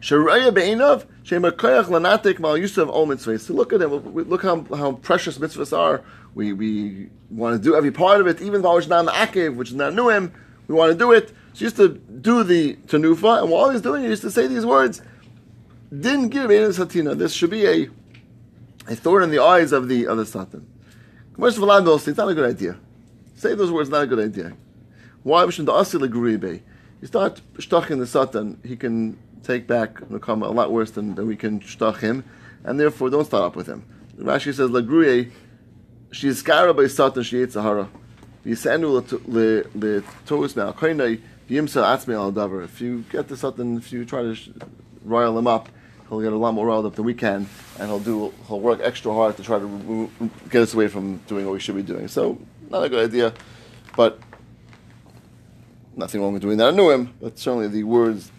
Be'inav, 0.00 1.06
lanatik 1.24 2.38
mal 2.38 2.56
yusuf 2.56 2.88
ol. 2.88 3.16
So 3.16 3.54
look 3.54 3.72
at 3.72 3.80
him, 3.80 4.14
look 4.14 4.42
how, 4.42 4.64
how 4.74 4.92
precious 4.92 5.38
mitzvahs 5.38 5.76
are. 5.76 6.02
We, 6.34 6.52
we 6.52 7.08
want 7.30 7.56
to 7.56 7.62
do 7.62 7.74
every 7.74 7.90
part 7.90 8.20
of 8.20 8.26
it, 8.26 8.40
even 8.40 8.62
though 8.62 8.76
it's 8.76 8.86
not 8.86 9.06
akev, 9.06 9.56
which 9.56 9.70
is 9.70 9.74
not 9.74 9.94
new 9.94 10.08
him, 10.10 10.32
we 10.68 10.74
want 10.74 10.92
to 10.92 10.98
do 10.98 11.12
it. 11.12 11.32
She 11.54 11.64
used 11.64 11.76
to 11.76 11.88
do 11.88 12.44
the 12.44 12.76
tanufa, 12.86 13.42
and 13.42 13.50
while 13.50 13.70
he's 13.70 13.80
doing 13.80 14.02
it, 14.02 14.04
he 14.04 14.10
used 14.10 14.22
to 14.22 14.30
say 14.30 14.46
these 14.46 14.64
words, 14.64 15.02
Din 15.98 16.28
give 16.28 16.48
me 16.48 16.56
satina. 16.56 17.18
This 17.18 17.32
should 17.32 17.50
be 17.50 17.66
a, 17.66 17.88
a 18.90 18.96
thorn 18.96 19.22
in 19.22 19.30
the 19.30 19.38
eyes 19.38 19.72
of 19.72 19.88
the, 19.88 20.06
of 20.06 20.18
the 20.18 20.26
Satan. 20.26 20.66
It's 21.38 21.58
not 21.58 22.28
a 22.28 22.34
good 22.34 22.50
idea. 22.50 22.76
Say 23.36 23.54
those 23.54 23.70
words, 23.70 23.88
not 23.88 24.02
a 24.02 24.06
good 24.06 24.18
idea. 24.18 24.52
Why? 25.22 25.48
should 25.48 25.66
the 25.66 25.72
asil 25.72 26.02
agree? 26.02 26.32
You 27.00 27.06
start 27.06 27.40
shtaching 27.56 27.98
the 28.00 28.06
Satan, 28.06 28.60
he 28.64 28.76
can 28.76 29.16
take 29.42 29.66
back 29.66 30.06
become 30.10 30.42
a 30.42 30.50
lot 30.50 30.70
worse 30.72 30.90
than, 30.90 31.14
than 31.14 31.26
we 31.26 31.36
can 31.36 31.60
shtach 31.60 32.00
him, 32.00 32.24
and 32.64 32.78
therefore 32.78 33.08
don't 33.08 33.24
start 33.24 33.44
up 33.44 33.56
with 33.56 33.68
him. 33.68 33.84
Rashi 34.18 34.52
says, 34.52 34.70
Lagruye, 34.70 35.30
she 36.12 36.28
is 36.28 36.42
skara 36.42 36.76
by 36.76 36.88
Satan, 36.88 37.22
she 37.22 37.40
ate 37.42 37.52
Sahara. 37.52 37.88
If 38.44 38.64
you 42.80 43.04
get 43.10 43.28
the 43.28 43.36
Satan, 43.36 43.76
if 43.78 43.92
you 43.92 44.04
try 44.04 44.22
to 44.22 44.36
rile 45.04 45.38
him 45.38 45.46
up, 45.46 45.68
he'll 46.10 46.20
get 46.20 46.32
a 46.32 46.36
lot 46.36 46.52
more 46.52 46.66
riled 46.66 46.84
up 46.84 46.96
than 46.96 47.04
we 47.04 47.14
can, 47.14 47.46
and 47.78 47.88
he'll 47.88 48.00
do 48.00 48.34
he'll 48.48 48.60
work 48.60 48.80
extra 48.82 49.14
hard 49.14 49.36
to 49.36 49.42
try 49.42 49.58
to 49.58 50.10
get 50.50 50.62
us 50.62 50.74
away 50.74 50.88
from 50.88 51.18
doing 51.28 51.46
what 51.46 51.52
we 51.52 51.60
should 51.60 51.76
be 51.76 51.82
doing. 51.82 52.08
So, 52.08 52.38
not 52.68 52.82
a 52.82 52.88
good 52.88 53.08
idea, 53.08 53.32
but 53.96 54.18
nothing 55.96 56.20
wrong 56.20 56.32
with 56.32 56.42
doing 56.42 56.58
that. 56.58 56.68
I 56.68 56.70
knew 56.72 56.90
him, 56.90 57.14
but 57.20 57.38
certainly 57.38 57.68
the 57.68 57.84
words 57.84 58.30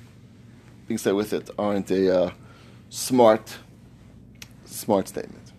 being 0.87 0.97
said 0.97 1.13
with 1.13 1.33
it 1.33 1.49
aren't 1.57 1.89
a 1.89 2.23
uh, 2.23 2.31
smart, 2.89 3.57
smart 4.65 5.07
statement. 5.07 5.51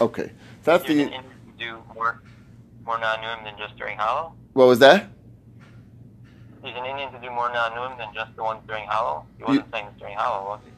Okay, 0.00 0.30
that's 0.62 0.84
the. 0.84 1.10
Do 1.58 1.82
more 1.94 2.22
more 2.84 2.98
non-nuim 2.98 3.44
than 3.44 3.54
just 3.58 3.76
during 3.76 3.98
Hallel? 3.98 4.32
What 4.52 4.66
was 4.66 4.78
that? 4.78 5.08
Is 6.62 6.74
an 6.74 6.84
Indian 6.84 7.10
to 7.12 7.18
do 7.20 7.30
more 7.30 7.50
non-nuim 7.50 7.96
than 7.96 8.08
just 8.14 8.36
the 8.36 8.42
ones 8.42 8.60
during 8.66 8.86
Hallel? 8.86 9.24
He 9.38 9.44
wasn't 9.44 9.70
saying 9.72 9.86
this 9.86 9.94
during 9.98 10.16
Hallel, 10.16 10.44
was 10.44 10.60
he? 10.64 10.75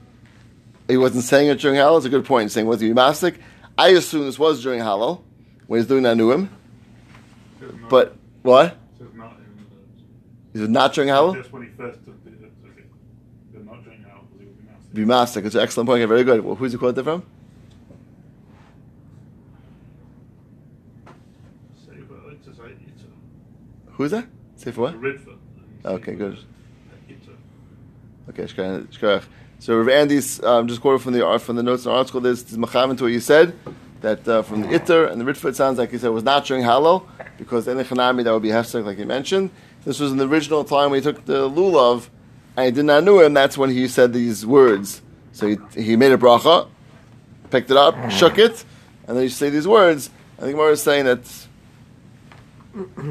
He 0.89 0.97
wasn't 0.97 1.25
saying 1.25 1.49
it 1.49 1.59
during 1.59 1.77
Hallel. 1.77 1.99
It's 1.99 2.07
a 2.07 2.09
good 2.09 2.25
point. 2.25 2.45
He's 2.45 2.53
saying 2.55 2.67
was 2.67 2.81
he 2.81 2.93
mastic? 2.93 3.39
I 3.77 3.89
assume 3.89 4.25
this 4.25 4.39
was 4.39 4.63
during 4.63 4.81
Hallel 4.81 5.23
when 5.67 5.79
he's 5.79 5.87
doing 5.87 6.03
Nanuim. 6.03 6.49
But 7.89 8.17
what? 8.43 8.77
says 8.99 9.09
not 9.15 9.37
Is 10.55 10.63
it 10.63 10.71
not 10.71 10.95
during 10.95 11.11
Hallel? 11.11 11.35
just 11.37 11.53
when 11.53 11.63
he 11.63 11.69
first 11.71 12.05
took 12.05 12.25
the, 12.25 12.31
not 13.65 13.85
during 13.85 13.99
Hallel, 14.01 14.23
because 14.33 14.41
he 14.41 14.47
would 14.47 14.95
be 14.95 15.05
nasty. 15.05 15.41
It's 15.41 15.55
an 15.55 15.61
excellent 15.61 15.89
point. 15.89 16.09
Very 16.09 16.25
good. 16.25 16.43
Well, 16.43 16.55
who's 16.55 16.73
he 16.73 16.79
quote 16.79 16.95
from? 17.03 17.23
Say, 21.87 21.99
but 22.09 22.33
it's 22.33 22.47
a, 22.47 22.55
say, 22.55 22.63
it's 22.87 23.03
a, 23.03 23.91
Who's 23.93 24.11
that? 24.13 24.27
Say 24.57 24.73
for 24.73 24.93
what? 24.93 24.97
Okay, 25.85 26.15
good. 26.15 26.39
Okay, 28.31 28.45
shkach. 28.45 29.25
So 29.61 29.77
Rav 29.77 29.89
Andy's 29.89 30.43
um, 30.45 30.69
just 30.69 30.81
quoted 30.81 31.03
from 31.03 31.15
the 31.15 31.27
uh, 31.27 31.39
from 31.39 31.57
the 31.57 31.63
notes 31.63 31.85
in 31.85 31.91
the 31.91 31.97
article. 31.97 32.21
There's, 32.21 32.45
there's 32.45 32.59
machavin 32.59 32.97
to 32.99 33.05
what 33.05 33.13
you 33.13 33.21
said 33.21 33.57
that 34.03 34.27
uh, 34.29 34.43
from 34.43 34.63
the 34.63 34.69
Itter 34.69 35.11
and 35.11 35.21
the 35.21 35.25
Ritva. 35.25 35.49
It 35.49 35.57
sounds 35.57 35.79
like 35.79 35.91
he 35.91 35.99
said 35.99 36.09
was 36.09 36.23
not 36.23 36.45
during 36.45 36.63
Hallel 36.63 37.07
because 37.39 37.67
in 37.67 37.77
the 37.77 37.85
Chanami 37.85 38.23
that 38.25 38.33
would 38.33 38.43
be 38.43 38.51
hefsek, 38.51 38.85
like 38.85 38.99
you 38.99 39.07
mentioned. 39.07 39.51
This 39.85 39.99
was 39.99 40.13
in 40.13 40.19
the 40.19 40.29
original 40.29 40.65
time 40.65 40.91
when 40.91 41.01
he 41.01 41.03
took 41.03 41.25
the 41.25 41.49
lulav 41.49 42.09
and 42.57 42.67
he 42.67 42.73
did 42.73 42.85
not 42.85 43.03
know 43.03 43.21
him. 43.21 43.35
That's 43.35 43.57
when 43.57 43.71
he 43.71 43.89
said 43.89 44.13
these 44.13 44.45
words. 44.45 45.03
So 45.33 45.49
he, 45.49 45.57
he 45.75 45.97
made 45.97 46.13
a 46.13 46.19
bracha, 46.19 46.69
picked 47.51 47.71
it 47.71 47.77
up, 47.77 48.11
shook 48.11 48.39
it, 48.39 48.65
and 49.07 49.17
then 49.17 49.25
he 49.25 49.29
say 49.29 49.51
these 49.51 49.67
words. 49.67 50.11
I 50.37 50.43
think 50.43 50.53
Gemara 50.53 50.73
is 50.73 50.83
saying 50.83 51.07
that 51.07 51.47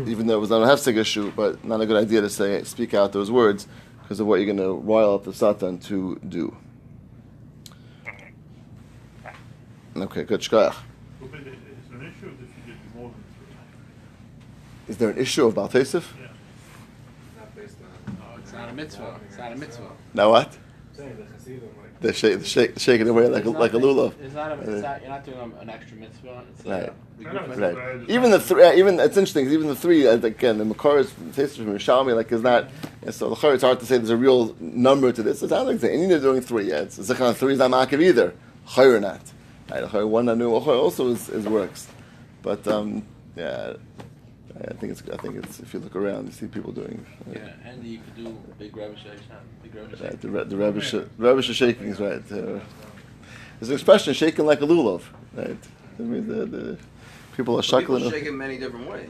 even 0.06 0.28
though 0.28 0.38
it 0.38 0.40
was 0.40 0.50
not 0.50 0.62
a 0.62 0.66
hefsek 0.66 0.96
issue, 0.98 1.32
but 1.36 1.66
not 1.66 1.82
a 1.82 1.86
good 1.86 1.98
idea 1.98 2.22
to 2.22 2.30
say 2.30 2.64
speak 2.64 2.94
out 2.94 3.12
those 3.12 3.32
words 3.32 3.68
because 4.08 4.22
of 4.22 4.28
what 4.28 4.39
you're 4.39 4.46
going 4.46 4.58
to 4.58 4.72
rile 4.89 5.15
up 5.15 5.26
the 5.26 5.34
Satan 5.34 5.78
to 5.80 6.17
do. 6.30 6.56
Okay, 9.98 10.24
good. 10.24 10.39
Shkoyach. 10.39 10.76
but 11.20 11.39
it- 11.41 11.48
an 11.91 12.02
issue 12.02 12.32
if 12.41 12.67
you 12.67 12.74
did 12.74 12.96
more 12.96 13.10
than 13.10 13.24
three. 13.36 13.56
Is 14.88 14.98
there 14.98 15.10
an 15.10 15.17
issue 15.17 15.46
of 15.46 15.56
Baltesif? 15.56 16.04
Yeah. 16.17 16.28
Not 17.38 17.54
based 17.54 17.76
on. 17.82 18.17
Oh, 18.22 18.38
it's 18.39 18.54
not 18.54 18.70
a 18.70 18.74
mitzvah. 18.74 19.20
It's 19.28 19.38
not 19.38 19.52
a 19.52 19.56
mitzvah. 19.58 19.91
Now 20.13 20.30
what? 20.30 20.58
Saying 22.02 22.40
the 22.40 22.40
Hasidim. 22.40 22.40
They're 22.40 22.44
shake, 22.44 22.46
shake, 22.76 22.80
shaking 22.80 23.08
away 23.10 23.28
like 23.28 23.46
a, 23.46 23.50
It's 23.50 23.58
like 23.60 23.74
a 23.74 23.78
lulav. 23.78 24.14
It's 24.22 24.34
not, 24.34 24.52
a, 24.52 24.60
it's 24.62 24.82
not. 24.84 25.02
You're 25.02 25.10
not 25.10 25.26
doing 25.26 25.38
a- 25.58 25.62
an 25.62 25.70
extra 25.70 25.98
mitzvah. 25.98 26.44
It's 26.58 26.66
Right. 26.66 26.84
A, 26.84 26.94
the 27.18 27.24
No, 27.34 27.40
of- 27.40 27.50
it's 27.52 27.60
Right. 27.60 28.10
Even 28.10 28.32
the 28.32 28.40
three, 28.40 28.64
uh, 28.64 28.74
even 28.74 29.00
it's 29.00 29.18
interesting. 29.18 29.46
'cause 29.46 29.54
even 29.54 29.68
the 29.68 29.76
three, 29.76 30.08
uh, 30.08 30.14
again, 30.18 30.58
the 30.58 30.66
Makar's 30.66 31.12
taste 31.36 31.58
from 31.58 31.66
Yerushalmi, 31.68 32.16
like 32.16 32.32
is 32.32 32.42
not. 32.44 32.70
Yeah, 33.04 33.12
so 33.12 33.30
the 33.30 33.36
Chor, 33.36 33.54
it's 33.54 33.64
hard 33.64 33.80
to 33.80 33.86
say 33.86 33.98
there's 33.98 34.10
a 34.10 34.18
real 34.18 34.56
number 34.60 35.12
to 35.12 35.24
this. 35.24 35.42
It 35.42 35.50
sounds 35.50 35.68
like 35.68 35.80
the 35.80 35.92
Indian 35.92 36.12
are 36.14 36.20
doing 36.22 36.42
three. 36.42 36.70
Yeah, 36.70 36.82
it's 36.82 36.98
Zichron 37.00 37.36
three 37.36 37.54
is 37.54 37.60
not 37.60 37.72
Makiv 37.72 38.02
either. 38.02 38.34
Chor 38.68 38.96
or 38.96 39.00
not. 39.00 39.22
Right, 39.72 39.82
the 39.82 39.88
Chor 39.88 40.06
one 40.08 40.26
Nanu 40.26 40.64
Chor 40.64 40.76
also 40.76 41.10
is, 41.10 41.30
is 41.30 41.46
works, 41.48 41.88
but 42.42 42.68
um, 42.68 43.04
yeah, 43.36 43.74
I 44.70 44.74
think 44.74 44.91
it's. 44.93 45.04
I 45.12 45.17
think 45.17 45.36
it's. 45.43 45.60
If 45.60 45.74
you 45.74 45.80
look 45.80 45.96
around, 45.96 46.26
you 46.28 46.32
see 46.32 46.48
people 46.48 46.72
doing. 46.72 47.06
uh, 47.28 47.34
Yeah, 47.34 47.50
and 47.70 47.84
you 47.84 48.00
could 48.00 48.15
do 48.15 48.38
big 48.58 48.76
Rebbe 48.76 48.96
shake. 48.98 49.20
Big 49.63 49.76
Rebbe 49.76 49.88
Right, 50.02 50.12
shake. 50.12 50.22
the 50.22 50.30
Re- 50.30 50.43
the 50.46 50.58
Rebbe 50.58 50.82
sh- 50.82 50.96
Rebbe 51.17 51.41
sh- 51.41 51.54
shaking 51.56 51.88
is 51.88 52.00
right. 52.00 52.22
Uh, 52.32 52.60
there's 53.60 53.70
an 53.70 53.74
expression 53.74 54.13
shaking 54.13 54.46
like 54.46 54.62
a 54.62 54.65
lulav, 54.65 55.02
right? 55.36 55.58
I 56.00 56.02
mean, 56.02 56.28
the, 56.28 56.46
the 56.46 56.78
people 57.36 57.56
are 57.56 57.58
But 57.58 57.65
shuckling 57.65 57.98
People 57.98 58.12
shake 58.12 58.26
in 58.26 58.38
many 58.38 58.58
different 58.58 58.89
ways. 58.89 59.10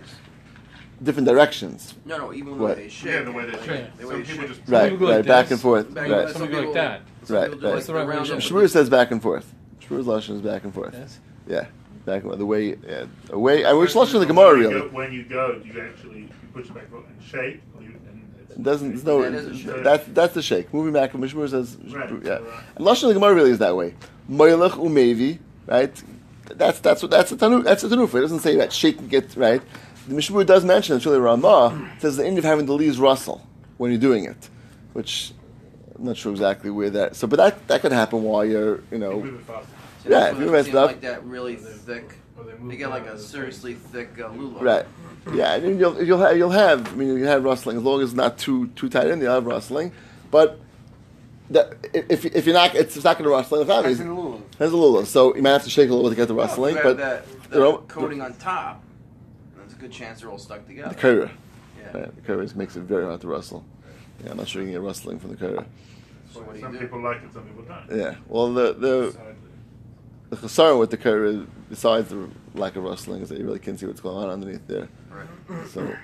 different 1.03 1.27
directions. 1.27 1.93
No, 2.05 2.17
no, 2.17 2.33
even 2.33 2.57
the 2.57 2.63
What? 2.63 2.77
way 2.77 2.83
they 2.83 2.89
shake. 2.89 3.11
Yeah, 3.13 3.21
the 3.23 3.31
way 3.31 3.45
they 3.45 3.51
like, 3.51 3.63
shake. 3.65 3.97
the 3.97 4.07
way 4.07 4.13
Some 4.13 4.23
they 4.23 4.27
people 4.29 4.47
shake. 4.47 4.57
just. 4.57 4.69
Right, 4.69 4.91
people 4.91 4.97
go 5.07 5.11
right, 5.13 5.17
like 5.17 5.25
back 5.27 5.45
this. 5.45 5.51
and 5.53 5.61
forth. 5.61 5.93
Back- 5.93 6.09
Right, 6.09 6.29
some 6.29 6.41
Some 6.41 6.51
go 6.51 6.57
people- 6.59 6.63
like 6.65 6.73
that. 6.73 7.01
Right, 7.01 7.03
people 7.21 7.37
right. 7.39 7.51
like 7.61 7.73
That's 7.75 7.85
the 7.87 7.93
right 7.93 8.07
way 8.07 8.13
around 8.15 8.25
to 8.25 8.31
them, 8.31 8.39
shake. 8.39 8.51
but 8.53 8.57
Shmur 8.63 8.69
says 8.69 8.89
back 8.89 9.11
and 9.11 9.21
forth. 9.21 9.53
Shmur's 9.81 10.05
lashon 10.05 10.35
is 10.35 10.41
back 10.41 10.63
and 10.65 10.73
forth. 10.73 10.93
Yes. 10.97 11.19
Yeah, 11.47 11.65
back 12.07 12.23
and. 12.23 12.33
The 12.33 12.45
way, 12.45 12.75
yeah, 12.87 13.05
the 13.27 13.37
way. 13.37 13.63
I 13.65 13.73
wish 13.73 13.93
lashon 13.93 14.19
the 14.19 14.25
Gemara 14.25 14.55
really. 14.57 14.73
go- 14.79 14.87
When 14.99 15.13
you 15.13 15.23
go, 15.23 15.59
do 15.59 15.67
you 15.67 15.79
actually 15.79 16.19
you 16.21 16.29
push 16.53 16.67
back 16.69 16.87
and 16.91 17.23
shake? 17.23 17.61
Or 17.75 17.83
you, 17.83 17.93
and 18.09 18.17
It 18.49 18.63
doesn't. 18.63 18.89
There's 18.89 19.03
no. 19.05 19.21
That 19.21 19.33
is 19.35 19.65
a. 19.67 19.71
That's 19.83 20.05
that's 20.07 20.33
the 20.33 20.41
shake. 20.41 20.73
Moving 20.73 20.93
back, 20.93 21.11
Mishmur 21.13 21.47
says. 21.49 21.77
Right, 21.77 22.09
Yeah, 22.23 22.31
right. 22.31 22.41
Uh, 22.41 22.61
and 22.77 22.85
lashon 22.87 23.07
the 23.09 23.13
Gemara 23.13 23.35
really 23.35 23.51
is 23.51 23.59
that 23.59 23.75
way. 23.75 23.93
Moilach 24.29 24.71
umevi, 24.71 25.37
right? 25.67 25.93
That's 26.55 26.79
that's 26.79 27.01
what 27.03 27.11
that's 27.11 27.31
a 27.31 27.37
tanu. 27.37 27.63
That's 27.63 27.83
a 27.83 27.89
tanufa. 27.89 28.15
It 28.15 28.21
doesn't 28.21 28.39
say 28.39 28.55
that 28.55 28.73
shaking 28.73 29.11
it 29.11 29.35
right. 29.35 29.61
The 30.07 30.15
Mishmur 30.15 30.45
does 30.45 30.63
mention 30.63 30.95
it's 30.95 31.05
really 31.05 31.19
Ramah. 31.19 31.91
Says 31.99 32.15
the 32.17 32.25
end 32.25 32.37
of 32.37 32.45
having 32.45 32.65
the 32.65 32.73
leaves 32.73 32.97
rustle 32.99 33.45
when 33.77 33.91
you're 33.91 33.99
doing 34.09 34.23
it, 34.23 34.49
which 34.93 35.33
I'm 35.97 36.05
not 36.05 36.15
sure 36.15 36.31
exactly 36.31 36.69
where 36.69 36.89
that. 36.91 37.17
So, 37.17 37.27
but 37.27 37.35
that 37.37 37.67
that 37.67 37.81
could 37.81 37.91
happen 37.91 38.23
while 38.23 38.45
you're 38.45 38.79
you 38.91 38.97
know. 38.97 39.15
Move 40.09 40.17
it 40.17 40.19
Yeah, 40.19 40.27
if 40.27 40.33
when 40.33 40.41
you 40.43 40.47
it 40.49 40.51
messed 40.51 40.73
up- 40.75 40.87
like 40.87 41.01
that 41.01 41.23
really 41.25 41.55
thick. 41.55 42.13
Or 42.37 42.43
they 42.43 42.75
get 42.77 42.89
like 42.89 43.05
a 43.07 43.17
seriously 43.17 43.73
thick 43.73 44.09
uh, 44.19 44.27
lula. 44.29 44.61
Right. 44.63 44.85
Yeah, 45.33 45.53
I 45.53 45.59
mean, 45.59 45.79
you'll 45.79 46.01
you'll 46.03 46.19
have 46.19 46.37
you'll 46.37 46.51
have. 46.51 46.87
I 46.93 46.95
mean, 46.95 47.09
you 47.17 47.25
have 47.25 47.43
rustling 47.43 47.77
as 47.77 47.83
long 47.83 47.99
as 48.01 48.09
it's 48.09 48.15
not 48.15 48.37
too 48.37 48.67
too 48.75 48.89
tight 48.89 49.07
in. 49.07 49.19
You'll 49.19 49.33
have 49.33 49.45
rustling, 49.45 49.91
but 50.31 50.59
that 51.49 51.73
if 51.93 52.25
if 52.25 52.45
you're 52.45 52.53
not, 52.53 52.75
it's, 52.75 52.95
it's 52.95 53.03
not 53.03 53.17
going 53.17 53.23
to 53.29 53.31
rustle. 53.35 53.59
It's 53.61 53.67
That's 53.67 53.99
in 53.99 54.07
the 54.09 54.13
lulav. 54.13 54.41
There's 54.57 54.71
a 54.71 54.77
little, 54.77 55.05
so 55.05 55.35
you 55.35 55.41
might 55.41 55.51
have 55.53 55.63
to 55.63 55.69
shake 55.69 55.89
a 55.89 55.93
little 55.93 56.09
bit 56.09 56.15
to 56.15 56.21
get 56.21 56.27
the 56.27 56.33
rustling, 56.35 56.77
if 56.77 56.83
but 56.83 56.97
you 56.97 57.03
have 57.03 57.25
that, 57.25 57.49
that 57.49 57.55
you 57.57 57.59
know, 57.63 57.77
coating 57.87 58.21
on 58.21 58.33
top, 58.35 58.83
there's 59.57 59.73
a 59.73 59.75
good 59.77 59.91
chance 59.91 60.21
they're 60.21 60.29
all 60.29 60.37
stuck 60.37 60.65
together. 60.67 60.89
the 60.89 60.95
together. 60.95 61.25
curry, 61.27 61.31
Yeah. 61.93 62.01
right, 62.01 62.15
the 62.15 62.21
curry 62.21 62.47
makes 62.55 62.75
it 62.75 62.81
very 62.83 63.05
hard 63.05 63.19
to 63.21 63.27
rustle. 63.27 63.65
Yeah, 64.23 64.31
I'm 64.31 64.37
not 64.37 64.47
sure 64.47 64.61
you 64.61 64.67
can 64.67 64.73
get 64.73 64.81
rustling 64.81 65.19
from 65.19 65.31
the 65.31 65.37
curry. 65.37 65.59
So 66.33 66.41
what 66.41 66.51
do 66.53 66.59
you 66.59 66.63
Some 66.63 66.73
do? 66.73 66.79
people 66.79 67.01
like 67.01 67.17
it, 67.23 67.33
some 67.33 67.43
people 67.43 67.63
don't. 67.63 67.97
Yeah, 67.97 68.15
well, 68.27 68.53
the 68.53 68.73
the 68.73 69.11
So, 69.11 69.19
the 70.29 70.35
chasar 70.35 70.77
with 70.79 70.91
the 70.91 70.97
curry, 70.97 71.45
besides 71.69 72.09
the 72.09 72.29
lack 72.53 72.75
of 72.75 72.83
rustling, 72.83 73.21
is 73.21 73.29
that 73.29 73.39
you 73.39 73.45
really 73.45 73.59
can't 73.59 73.79
see 73.79 73.85
what's 73.85 74.01
going 74.01 74.17
on 74.17 74.29
underneath 74.29 74.67
there. 74.67 74.89
Right. 75.09 75.67
So, 75.69 75.95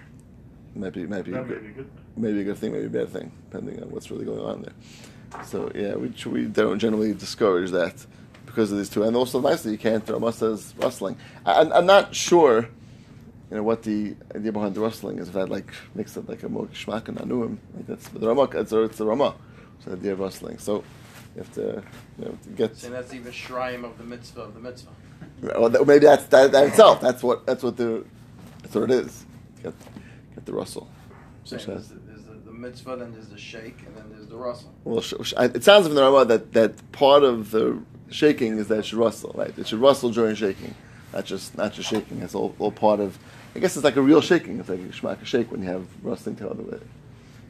might 0.76 0.94
be 0.94 1.06
might 1.06 1.26
be 1.26 1.32
that 1.32 1.48
good. 1.48 1.62
be 1.62 1.68
a 1.68 1.72
good 1.72 1.90
maybe 2.16 2.42
a 2.42 2.44
good 2.44 2.58
thing, 2.58 2.72
maybe 2.74 2.86
a 2.86 2.90
bad 2.90 3.10
thing, 3.10 3.32
depending 3.50 3.82
on 3.82 3.92
what's 3.92 4.10
really 4.12 4.26
going 4.26 4.40
on 4.40 4.62
there. 4.62 5.44
So 5.46 5.72
yeah, 5.76 5.96
we 5.96 6.14
we 6.26 6.46
don't 6.46 6.80
generally 6.80 7.14
discourage 7.14 7.72
that 7.72 8.06
because 8.46 8.72
of 8.72 8.78
these 8.78 8.90
two, 8.90 9.04
and 9.04 9.16
also 9.16 9.40
nicely 9.42 9.72
you 9.72 9.78
can't 9.78 10.06
throw 10.06 10.24
us 10.26 10.42
as 10.42 10.74
rustling. 10.78 11.18
I, 11.46 11.62
I'm, 11.62 11.74
I'm 11.74 11.86
not 11.86 12.16
sure. 12.16 12.70
you 13.50 13.58
know, 13.58 13.64
what 13.64 13.84
the 13.84 14.16
idea 14.36 14.52
behind 14.52 14.76
the 14.76 14.82
rustling 14.82 15.20
is. 15.20 15.28
If 15.28 15.34
that 15.36 15.50
like 15.50 15.72
makes 15.96 16.16
it 16.18 16.28
like 16.30 16.44
a 16.44 16.50
more 16.50 16.68
shmak 16.68 17.08
and 17.08 17.18
anuim, 17.18 17.58
like 17.76 17.88
that's 17.88 18.08
the 18.10 18.28
Rama. 18.28 18.44
It's, 18.54 18.72
it's 18.72 18.98
the 18.98 19.06
Rama. 19.06 19.36
It's 19.78 19.86
the 19.86 19.94
idea 19.94 20.14
of 20.14 20.20
rustling. 20.20 20.58
So 20.60 20.84
you 21.36 21.42
have 21.42 21.54
to, 21.54 21.84
you 22.20 22.26
know, 22.26 22.38
to 22.44 22.50
get. 22.50 22.78
Saying 22.78 22.94
that's 22.94 23.14
even 23.14 23.32
shrine 23.32 23.84
of 23.84 23.98
the 23.98 24.04
mitzvah 24.04 24.42
of 24.42 24.54
the 24.54 24.60
mitzvah. 24.60 24.92
Well, 25.42 25.70
that- 25.70 25.86
maybe 25.88 26.06
that's 26.06 26.26
that, 26.28 26.52
that 26.52 26.68
itself. 26.68 27.02
That's 27.02 27.24
what 27.24 27.46
that's 27.46 27.64
what 27.64 27.78
the 27.78 28.06
that's 28.62 28.76
what 28.76 28.84
it 28.86 28.92
is. 28.92 29.26
Get 29.62 29.74
get 30.36 30.46
the 30.46 30.54
rustle. 30.54 30.90
Saying 31.46 31.64
there's, 31.68 31.90
the, 31.90 31.96
there's 31.96 32.24
the, 32.24 32.34
the 32.46 32.52
mitzvah, 32.52 32.96
then 32.96 33.12
there's 33.14 33.28
the 33.28 33.38
shake, 33.38 33.80
and 33.86 33.96
then 33.98 34.06
there's 34.12 34.28
the 34.28 34.38
russell. 34.38 34.74
Well, 34.86 35.02
sh- 35.02 35.14
sh- 35.24 35.34
it 35.38 35.64
sounds 35.64 35.86
from 35.88 35.96
the 35.96 36.02
Rama 36.02 36.24
that, 36.26 36.54
that 36.54 36.92
part 36.94 37.24
of 37.24 37.52
the 37.52 37.82
shaking 38.10 38.58
is 38.58 38.70
that 38.70 38.80
it 38.80 38.86
should 38.86 39.00
rustle, 39.00 39.34
right? 39.36 39.58
It 39.58 39.68
should 39.68 39.80
rustle 39.80 40.10
during 40.12 40.36
shaking, 40.36 40.74
not 41.12 41.26
just 41.26 41.58
not 41.58 41.74
just 41.74 41.90
shaking. 41.90 42.22
It's 42.22 42.34
all, 42.36 42.56
all 42.60 42.72
part 42.72 43.00
of. 43.02 43.18
I 43.56 43.60
guess 43.60 43.76
it's 43.76 43.84
like 43.84 43.98
a 43.98 44.02
real 44.02 44.22
shaking. 44.22 44.60
It's 44.60 44.70
like 44.70 44.80
a 44.80 44.84
shmaka 44.84 45.26
shake 45.26 45.52
when 45.52 45.62
you 45.62 45.70
have 45.70 45.86
rustling 46.02 46.36
to 46.38 46.50
other 46.50 46.64
way. 46.64 46.80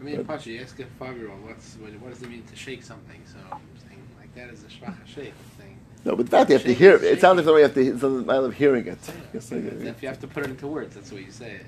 I 0.04 0.06
mean, 0.06 0.26
Pacha, 0.26 0.50
you 0.50 0.62
ask 0.62 0.78
a 0.82 0.86
five-year-old, 1.00 1.42
what's 1.46 1.76
what, 1.76 1.94
what 2.02 2.12
does 2.12 2.22
it 2.22 2.30
mean 2.30 2.44
to 2.44 2.56
shake 2.58 2.84
something? 2.84 3.22
So 3.26 3.38
like 4.20 4.36
that 4.36 4.50
is 4.50 4.63
a 4.63 4.68
shvacha 4.68 5.08
shake. 5.08 5.34
I'm 5.62 5.78
No, 6.04 6.18
but 6.18 6.30
that 6.30 6.50
you 6.50 6.56
have 6.56 6.66
to 6.66 6.74
hear. 6.74 6.96
It 6.96 7.04
It 7.04 7.22
sounds 7.22 7.38
like 7.38 7.46
shaking. 7.46 7.46
the 7.46 7.54
way 7.54 7.60
you 7.60 7.63
have 7.63 7.74
to. 7.74 7.82
It's 7.94 8.04
a 8.04 8.10
matter 8.10 8.46
of 8.48 8.54
hearing 8.54 8.86
it. 8.88 9.00
Yes, 9.34 9.50
like, 9.50 9.63
if 9.63 10.02
you 10.02 10.10
have 10.10 10.20
to 10.20 10.28
put 10.28 10.44
it 10.44 10.50
into 10.50 10.68
words, 10.68 10.96
that's 10.96 11.10
what 11.10 11.22
you 11.24 11.32
say 11.32 11.52
it. 11.54 11.66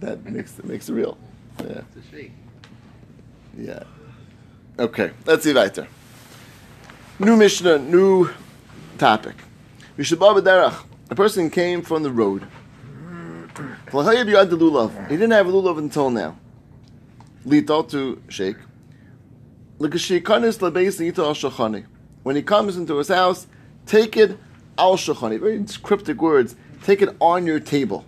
that 0.00 0.22
makes 0.26 0.58
it 0.58 0.66
makes 0.66 0.90
it 0.90 0.92
real. 0.92 1.16
Yeah, 1.60 1.80
It's 1.96 2.06
a 2.06 2.10
shake. 2.10 2.32
yeah. 3.56 3.84
Okay, 4.78 5.10
let's 5.24 5.42
see 5.44 5.54
weiter. 5.54 5.88
New 7.18 7.36
Mishnah, 7.36 7.78
new 7.78 8.28
topic. 8.98 9.36
Mishabah. 9.96 10.74
A 11.08 11.14
person 11.14 11.48
came 11.48 11.80
from 11.80 12.02
the 12.02 12.10
road. 12.10 12.46
He 13.88 15.16
didn't 15.16 15.30
have 15.32 15.46
a 15.48 15.52
lulav 15.52 15.78
until 15.78 16.10
now. 16.10 16.36
Lito 17.46 17.88
to 17.90 18.22
shake. 18.28 18.56
When 19.78 19.92
he 22.36 22.42
comes 22.42 22.76
into 22.76 22.98
his 22.98 23.08
house, 23.08 23.46
take 23.86 24.16
it 24.16 24.38
al 24.76 24.96
shachani. 24.96 25.40
Very 25.40 25.64
cryptic 25.82 26.20
words. 26.20 26.54
Take 26.82 27.02
it 27.02 27.16
on 27.20 27.46
your 27.46 27.60
table. 27.60 28.04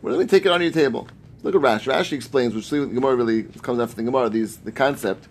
What 0.00 0.12
do 0.12 0.18
we 0.18 0.26
take 0.26 0.46
it 0.46 0.52
on 0.52 0.62
your 0.62 0.70
table? 0.70 1.08
Look 1.42 1.56
at 1.56 1.60
Rashi. 1.60 1.92
Rashi 1.92 2.12
explains, 2.12 2.54
which 2.54 2.70
the 2.70 2.86
Gemara 2.86 3.16
really 3.16 3.42
comes 3.42 3.80
after 3.80 3.96
the 3.96 4.04
Gemara, 4.04 4.28
these, 4.28 4.58
the 4.58 4.70
concept. 4.70 5.26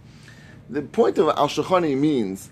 The 0.70 0.82
point 0.82 1.17
of 1.17 1.30
al 1.30 1.48
shachani 1.48 1.98
means. 1.98 2.50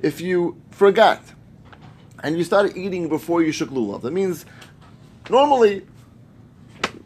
If 0.00 0.20
you 0.20 0.62
forgot 0.70 1.22
and 2.22 2.38
you 2.38 2.44
started 2.44 2.76
eating 2.78 3.08
before 3.10 3.42
you 3.42 3.52
shook 3.52 3.68
lulav, 3.68 4.00
that 4.00 4.12
means 4.12 4.46
normally 5.28 5.84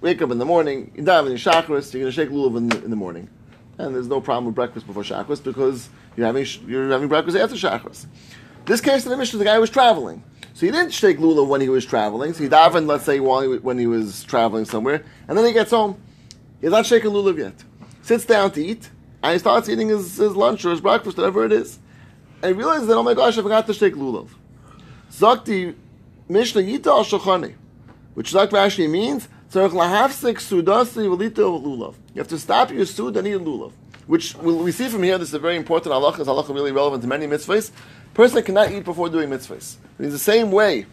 wake 0.02 0.20
up 0.20 0.30
in 0.30 0.38
the 0.38 0.44
morning, 0.44 0.90
you 0.94 1.02
dive 1.02 1.26
in 1.26 1.32
chakras, 1.34 1.94
you're 1.94 2.02
going 2.02 2.06
to 2.06 2.12
shake 2.12 2.28
lulav 2.28 2.56
in 2.56 2.68
the, 2.68 2.84
in 2.84 2.90
the 2.90 2.96
morning, 2.96 3.30
and 3.78 3.94
there's 3.94 4.08
no 4.08 4.20
problem 4.20 4.46
with 4.46 4.54
breakfast 4.54 4.86
before 4.86 5.04
chakras 5.04 5.42
because 5.42 5.88
you're 6.16 6.26
having 6.26 6.44
you're 6.66 6.90
having 6.90 7.08
breakfast 7.08 7.36
after 7.36 7.56
chakras. 7.56 8.06
This 8.66 8.80
case 8.80 9.04
in 9.04 9.10
the 9.10 9.16
Mishnah, 9.16 9.38
the 9.38 9.44
guy 9.44 9.58
was 9.58 9.70
traveling, 9.70 10.22
so 10.52 10.66
he 10.66 10.72
didn't 10.72 10.92
shake 10.92 11.18
lulav 11.18 11.46
when 11.46 11.60
he 11.60 11.68
was 11.68 11.86
traveling. 11.86 12.34
So 12.34 12.42
he 12.42 12.50
davened, 12.50 12.86
let's 12.86 13.04
say, 13.04 13.20
while 13.20 13.40
he, 13.40 13.58
when 13.58 13.78
he 13.78 13.86
was 13.86 14.24
traveling 14.24 14.64
somewhere, 14.64 15.04
and 15.28 15.38
then 15.38 15.46
he 15.46 15.52
gets 15.52 15.70
home. 15.70 16.00
He's 16.60 16.70
not 16.70 16.84
shaking 16.84 17.10
lulav 17.10 17.38
yet. 17.38 17.54
Sits 18.02 18.24
down 18.24 18.50
to 18.52 18.62
eat, 18.62 18.90
and 19.22 19.32
he 19.32 19.38
starts 19.38 19.68
eating 19.68 19.88
his, 19.88 20.16
his 20.16 20.36
lunch 20.36 20.64
or 20.64 20.70
his 20.70 20.80
breakfast, 20.80 21.16
whatever 21.16 21.44
it 21.44 21.52
is, 21.52 21.78
and 22.42 22.54
he 22.54 22.58
realizes 22.58 22.88
that 22.88 22.96
oh 22.96 23.02
my 23.04 23.14
gosh, 23.14 23.38
I 23.38 23.42
forgot 23.42 23.66
to 23.68 23.74
shake 23.74 23.94
lulav. 23.94 24.30
Zakti 25.12 25.76
Mishnah 26.28 26.62
Yita 26.62 26.86
al 26.86 27.52
which 28.14 28.34
like 28.34 28.50
Rashi 28.50 28.90
means 28.90 29.28
You 29.54 29.60
have 29.60 29.72
to 32.28 32.38
stop 32.38 32.70
your 32.70 32.86
sud 32.86 33.16
and 33.18 33.28
eat 33.28 33.36
lulav. 33.36 33.72
Which 34.06 34.34
we 34.36 34.72
see 34.72 34.88
from 34.88 35.02
here. 35.02 35.18
This 35.18 35.28
is 35.28 35.34
a 35.34 35.38
very 35.38 35.56
important 35.56 35.94
halacha. 35.94 36.16
This 36.16 36.26
halacha 36.26 36.54
really 36.54 36.72
relevant 36.72 37.02
to 37.02 37.08
many 37.08 37.26
mitzvahs. 37.26 37.70
Person 38.14 38.42
cannot 38.42 38.72
eat 38.72 38.82
before 38.82 39.10
doing 39.10 39.28
mitzvahs. 39.28 39.76
In 39.98 40.08
the 40.08 40.18
same 40.18 40.52
way 40.52 40.86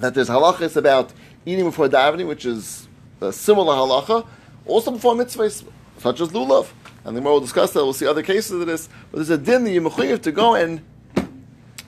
that 0.00 0.12
there's 0.12 0.28
halachas 0.28 0.74
about 0.76 1.12
eating 1.46 1.66
before 1.66 1.88
davening, 1.88 2.26
which 2.26 2.44
is 2.46 2.88
a 3.20 3.32
similar 3.32 3.74
halacha, 3.74 4.26
also 4.66 4.90
before 4.90 5.14
mitzvahs, 5.14 5.64
such 5.98 6.20
as 6.20 6.30
lulav. 6.30 6.66
And 7.04 7.16
the 7.16 7.20
more 7.20 7.34
we'll 7.34 7.42
discuss 7.42 7.70
that. 7.74 7.84
We'll 7.84 7.92
see 7.92 8.08
other 8.08 8.24
cases 8.24 8.60
of 8.60 8.66
this. 8.66 8.88
But 9.12 9.18
there's 9.18 9.30
a 9.30 9.38
din 9.38 9.62
that 9.62 9.70
you're 9.70 9.88
mechuyev 9.88 10.22
to 10.22 10.32
go 10.32 10.56
and 10.56 10.82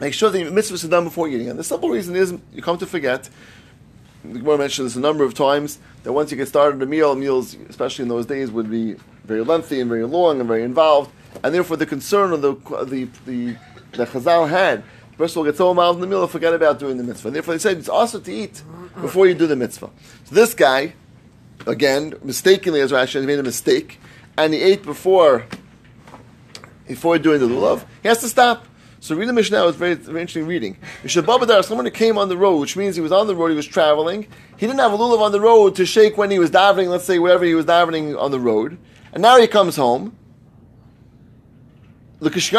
make 0.01 0.15
sure 0.15 0.31
that 0.31 0.39
your 0.39 0.53
mitzvahs 0.53 0.85
are 0.85 0.89
done 0.89 1.03
before 1.03 1.27
eating. 1.27 1.49
And 1.49 1.59
the 1.59 1.65
simple 1.65 1.89
reason 1.89 2.15
is 2.15 2.33
you 2.53 2.63
come 2.63 2.79
to 2.79 2.87
forget. 2.87 3.29
The 4.25 4.39
Gemara 4.39 4.59
mentioned 4.59 4.87
this 4.87 4.97
a 4.97 5.01
number 5.01 5.25
of 5.25 5.35
times 5.35 5.79
that 6.03 6.13
once 6.13 6.31
you 6.31 6.37
get 6.37 6.49
started 6.49 6.83
a 6.83 6.87
meal, 6.87 7.15
meals, 7.15 7.57
especially 7.69 8.03
in 8.03 8.09
those 8.09 8.27
days, 8.27 8.51
would 8.51 8.71
be 8.71 8.97
very 9.25 9.43
lengthy 9.43 9.81
and 9.81 9.89
very 9.89 10.05
long 10.05 10.41
and 10.41 10.49
very 10.49 10.63
involved, 10.63 11.11
and 11.43 11.55
therefore 11.55 11.77
the 11.77 11.87
concern 11.87 12.33
of 12.33 12.43
the 12.43 12.55
the 12.85 13.09
the, 13.27 13.57
the 13.93 14.07
Chazal 14.07 14.49
had. 14.49 14.83
The 15.13 15.17
person 15.17 15.41
will 15.41 15.51
get 15.51 15.57
so 15.57 15.71
involved 15.71 15.99
in 15.99 16.01
the 16.01 16.07
meal, 16.07 16.21
they'll 16.21 16.29
forget 16.29 16.55
about 16.55 16.79
doing 16.79 16.97
the 16.97 17.05
mitzvah. 17.05 17.29
And 17.29 17.37
therefore, 17.37 17.55
they 17.55 17.59
said 17.59 17.77
it's 17.77 17.91
also 17.91 18.21
to 18.21 18.33
eat 18.33 18.63
before 19.01 19.27
you 19.27 19.35
do 19.35 19.47
the 19.47 19.57
mitzvah. 19.57 19.91
So 20.25 20.35
this 20.35 20.55
guy, 20.55 20.95
again, 21.67 22.15
mistakenly 22.23 22.81
as 22.81 22.91
Rashi, 22.91 23.23
made 23.25 23.39
a 23.39 23.43
mistake, 23.43 24.01
and 24.39 24.55
he 24.55 24.63
ate 24.63 24.83
before 24.83 25.47
before 26.87 27.19
doing 27.19 27.41
the 27.41 27.47
lulav. 27.47 27.85
He 28.03 28.09
has 28.09 28.21
to 28.21 28.29
stop. 28.29 28.67
So 29.03 29.17
read 29.17 29.29
the 29.29 29.33
Mishnah. 29.33 29.67
It's 29.67 29.79
very, 29.79 29.95
very 29.95 30.21
interesting 30.21 30.47
reading. 30.47 30.77
Mishababadar, 31.03 31.65
someone 31.65 31.87
who 31.87 31.91
came 31.91 32.19
on 32.19 32.29
the 32.29 32.37
road, 32.37 32.59
which 32.59 32.77
means 32.77 32.97
he 32.97 33.01
was 33.01 33.13
on 33.13 33.27
the 33.27 33.35
road, 33.35 33.49
he 33.49 33.57
was 33.57 33.67
traveling. 33.67 34.27
He 34.59 34.67
didn't 34.67 34.79
have 34.81 34.93
a 34.93 34.97
lulav 34.99 35.21
on 35.21 35.33
the 35.33 35.41
road 35.41 35.75
to 35.77 35.87
shake 35.87 36.19
when 36.19 36.31
he 36.31 36.39
was 36.39 36.51
davening, 36.51 36.89
let's 36.89 37.05
say 37.05 37.19
wherever 37.19 37.43
he 37.45 37.55
was 37.55 37.65
davening 37.65 38.21
on 38.21 38.31
the 38.31 38.39
road. 38.39 38.77
And 39.15 39.23
now 39.23 39.41
he 39.41 39.47
comes 39.47 39.77
home. 39.77 40.15
When 42.19 42.31
he 42.35 42.51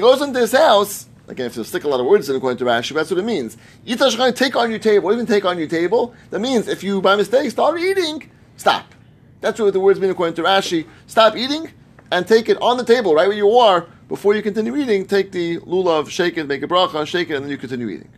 goes 0.00 0.22
into 0.22 0.40
his 0.40 0.50
house, 0.50 1.06
again, 1.28 1.46
if 1.46 1.56
you 1.56 1.62
stick 1.62 1.84
a 1.84 1.88
lot 1.88 2.00
of 2.00 2.06
words 2.06 2.28
in 2.28 2.34
according 2.34 2.58
to 2.58 2.64
Rashi, 2.64 2.92
that's 2.94 3.12
what 3.12 3.20
it 3.20 3.24
means. 3.24 3.56
Take 3.86 4.56
on 4.56 4.70
your 4.70 4.80
table. 4.80 5.12
Even 5.12 5.26
take 5.26 5.44
on 5.44 5.56
your 5.56 5.68
table? 5.68 6.12
That 6.30 6.40
means 6.40 6.66
if 6.66 6.82
you 6.82 7.00
by 7.00 7.14
mistake 7.14 7.48
start 7.52 7.78
eating, 7.78 8.28
stop. 8.56 8.92
That's 9.40 9.60
what 9.60 9.72
the 9.72 9.78
words 9.78 10.00
mean 10.00 10.10
according 10.10 10.34
to 10.34 10.42
Rashi. 10.42 10.88
Stop 11.06 11.36
eating 11.36 11.70
and 12.10 12.26
take 12.26 12.48
it 12.48 12.60
on 12.60 12.76
the 12.76 12.84
table, 12.84 13.14
right 13.14 13.28
where 13.28 13.36
you 13.36 13.56
are, 13.56 13.86
before 14.08 14.34
you 14.34 14.42
continue 14.42 14.76
eating. 14.76 15.06
Take 15.06 15.32
the 15.32 15.58
lulav, 15.60 16.08
shake 16.08 16.36
it, 16.36 16.46
make 16.46 16.62
a 16.62 16.68
bracha, 16.68 17.06
shake 17.06 17.30
it, 17.30 17.34
and 17.34 17.44
then 17.44 17.50
you 17.50 17.58
continue 17.58 17.88
eating. 17.88 18.10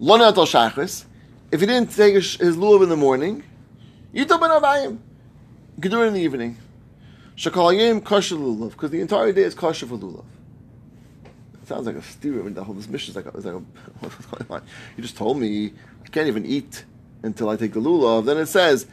Lonat 0.00 0.36
al 0.36 0.46
shachris. 0.46 1.04
If 1.50 1.60
he 1.60 1.66
didn't 1.66 1.94
take 1.94 2.14
his, 2.14 2.34
his 2.36 2.56
lulav 2.56 2.82
in 2.82 2.88
the 2.88 2.96
morning, 2.96 3.42
yito 4.14 4.40
ben 4.40 4.50
abayim. 4.50 4.98
You 5.76 5.82
can 5.82 5.90
do 5.90 6.02
it 6.02 6.06
in 6.06 6.14
the 6.14 6.20
evening. 6.20 6.56
Shakalayim 7.36 8.04
kosher 8.04 8.36
lulav, 8.36 8.70
because 8.70 8.90
the 8.90 9.00
entire 9.00 9.32
day 9.32 9.42
is 9.42 9.54
kosher 9.54 9.86
for 9.86 9.96
lulav. 9.96 10.24
It 11.62 11.68
sounds 11.68 11.86
like 11.86 11.96
a 11.96 12.02
steer. 12.02 12.40
I 12.40 12.42
mean, 12.42 12.54
the 12.54 12.64
whole 12.64 12.74
this 12.74 12.88
mission 12.88 13.12
is 13.12 13.16
like, 13.16 13.26
a, 13.26 13.36
like 13.36 13.46
a, 13.46 13.58
what's 14.00 14.26
going 14.26 14.46
on? 14.50 14.62
You 14.96 15.02
just 15.02 15.16
told 15.16 15.38
me 15.38 15.72
I 16.04 16.08
can't 16.08 16.28
even 16.28 16.46
eat 16.46 16.84
until 17.22 17.48
I 17.48 17.56
take 17.56 17.72
the 17.72 17.80
lulav. 17.80 18.24
Then 18.24 18.38
it 18.38 18.46
says, 18.46 18.86